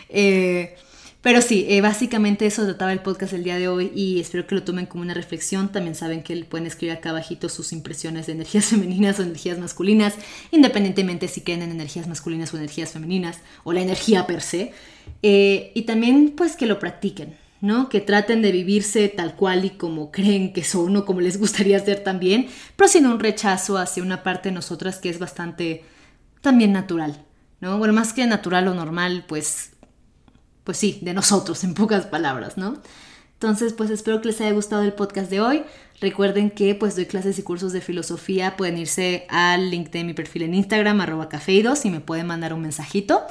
Eh, 0.09 0.75
pero 1.21 1.41
sí, 1.41 1.65
eh, 1.67 1.81
básicamente 1.81 2.45
eso 2.45 2.63
trataba 2.63 2.93
el 2.93 3.01
podcast 3.01 3.33
del 3.33 3.43
día 3.43 3.57
de 3.57 3.67
hoy 3.67 3.91
y 3.93 4.21
espero 4.21 4.47
que 4.47 4.55
lo 4.55 4.63
tomen 4.63 4.85
como 4.85 5.03
una 5.03 5.13
reflexión. 5.13 5.69
También 5.69 5.93
saben 5.93 6.23
que 6.23 6.35
pueden 6.45 6.65
escribir 6.65 6.95
acá 6.95 7.09
abajito 7.09 7.49
sus 7.49 7.73
impresiones 7.73 8.27
de 8.27 8.33
energías 8.33 8.65
femeninas 8.69 9.19
o 9.19 9.23
energías 9.23 9.59
masculinas, 9.59 10.13
independientemente 10.51 11.27
si 11.27 11.41
creen 11.41 11.61
en 11.61 11.71
energías 11.71 12.07
masculinas 12.07 12.53
o 12.53 12.57
energías 12.57 12.91
femeninas 12.91 13.39
o 13.65 13.73
la 13.73 13.81
energía 13.81 14.27
per 14.27 14.41
se. 14.41 14.71
Eh, 15.21 15.71
y 15.75 15.81
también 15.81 16.33
pues 16.37 16.55
que 16.55 16.65
lo 16.65 16.79
practiquen, 16.79 17.35
¿no? 17.61 17.89
Que 17.89 18.01
traten 18.01 18.41
de 18.41 18.51
vivirse 18.51 19.09
tal 19.09 19.35
cual 19.35 19.65
y 19.65 19.71
como 19.71 20.11
creen 20.11 20.53
que 20.53 20.63
son 20.63 20.95
o 20.97 21.05
como 21.05 21.21
les 21.21 21.37
gustaría 21.39 21.79
ser 21.79 22.03
también, 22.03 22.47
pero 22.75 22.87
sin 22.87 23.05
un 23.05 23.19
rechazo 23.19 23.77
hacia 23.77 24.03
una 24.03 24.23
parte 24.23 24.49
de 24.49 24.55
nosotras 24.55 24.97
que 24.99 25.09
es 25.09 25.19
bastante 25.19 25.83
también 26.41 26.71
natural, 26.71 27.25
¿no? 27.59 27.77
Bueno, 27.77 27.93
más 27.93 28.13
que 28.13 28.25
natural 28.27 28.67
o 28.67 28.73
normal, 28.73 29.25
pues 29.27 29.71
pues 30.63 30.77
sí, 30.77 30.99
de 31.01 31.15
nosotros, 31.15 31.63
en 31.63 31.73
pocas 31.73 32.05
palabras, 32.05 32.55
¿no? 32.55 32.79
Entonces, 33.33 33.73
pues 33.73 33.89
espero 33.89 34.21
que 34.21 34.27
les 34.27 34.39
haya 34.41 34.51
gustado 34.51 34.83
el 34.83 34.93
podcast 34.93 35.31
de 35.31 35.41
hoy. 35.41 35.63
Recuerden 36.01 36.51
que 36.51 36.75
pues 36.75 36.95
doy 36.95 37.05
clases 37.05 37.39
y 37.39 37.41
cursos 37.41 37.73
de 37.73 37.81
filosofía. 37.81 38.55
Pueden 38.55 38.77
irse 38.77 39.25
al 39.29 39.71
link 39.71 39.89
de 39.89 40.03
mi 40.03 40.13
perfil 40.13 40.43
en 40.43 40.53
Instagram, 40.53 41.01
arroba 41.01 41.27
cafeidos, 41.27 41.85
y 41.85 41.89
me 41.89 42.01
pueden 42.01 42.27
mandar 42.27 42.53
un 42.53 42.61
mensajito. 42.61 43.23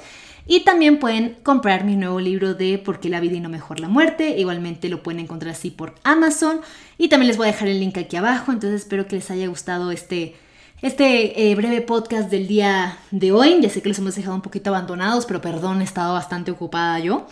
Y 0.51 0.61
también 0.61 0.99
pueden 0.99 1.37
comprar 1.43 1.85
mi 1.85 1.95
nuevo 1.95 2.21
libro 2.21 2.55
de 2.55 2.79
Por 2.79 3.01
qué 3.01 3.11
la 3.11 3.21
vida 3.21 3.37
y 3.37 3.41
no 3.41 3.51
mejor 3.51 3.81
la 3.81 3.89
muerte. 3.89 4.39
Igualmente 4.39 4.89
lo 4.89 5.03
pueden 5.03 5.21
encontrar 5.21 5.53
así 5.53 5.71
por 5.71 5.95
Amazon. 6.05 6.63
Y 6.97 7.09
también 7.09 7.29
les 7.29 7.37
voy 7.37 7.49
a 7.49 7.53
dejar 7.53 7.69
el 7.69 7.79
link 7.79 7.99
aquí 7.99 8.17
abajo. 8.17 8.51
Entonces 8.51 8.81
espero 8.81 9.07
que 9.07 9.17
les 9.17 9.31
haya 9.31 9.47
gustado 9.47 9.91
este, 9.91 10.37
este 10.81 11.51
eh, 11.51 11.55
breve 11.55 11.83
podcast 11.83 12.31
del 12.31 12.49
día 12.49 12.97
de 13.11 13.31
hoy. 13.31 13.59
Ya 13.61 13.69
sé 13.69 13.83
que 13.83 13.91
los 13.91 13.99
hemos 13.99 14.17
dejado 14.17 14.35
un 14.35 14.41
poquito 14.41 14.71
abandonados, 14.71 15.27
pero 15.27 15.43
perdón, 15.43 15.83
he 15.83 15.85
estado 15.85 16.15
bastante 16.15 16.51
ocupada 16.51 16.99
yo. 16.99 17.27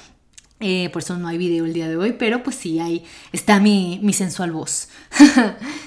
Eh, 0.61 0.91
por 0.91 1.01
eso 1.01 1.17
no 1.17 1.27
hay 1.27 1.39
video 1.39 1.65
el 1.65 1.73
día 1.73 1.89
de 1.89 1.97
hoy, 1.97 2.17
pero 2.19 2.43
pues 2.43 2.57
sí, 2.57 2.81
ahí 2.81 3.03
está 3.33 3.61
mi, 3.61 3.99
sensual 4.13 4.53
voz. 4.53 4.91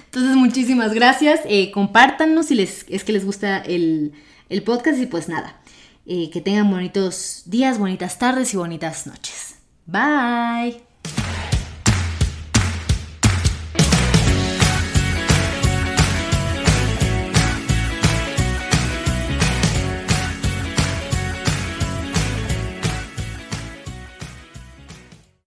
Entonces, 0.06 0.36
muchísimas 0.36 0.96
gracias. 0.96 1.42
Eh, 1.46 1.70
compártanos 1.70 2.48
si 2.48 2.56
les, 2.56 2.88
es 2.90 3.04
que 3.04 3.12
les 3.12 3.24
gusta 3.24 3.60
el, 3.60 4.14
el 4.50 4.64
podcast 4.64 5.00
y 5.00 5.06
pues 5.06 5.30
nada, 5.30 5.59
que 6.32 6.42
tengan 6.42 6.72
bonitos 6.72 7.44
días, 7.46 7.78
bonitas 7.78 8.18
tardes 8.18 8.54
y 8.54 8.58
bonitas 8.58 9.06
noches. 9.06 9.60
Bye. 9.86 10.89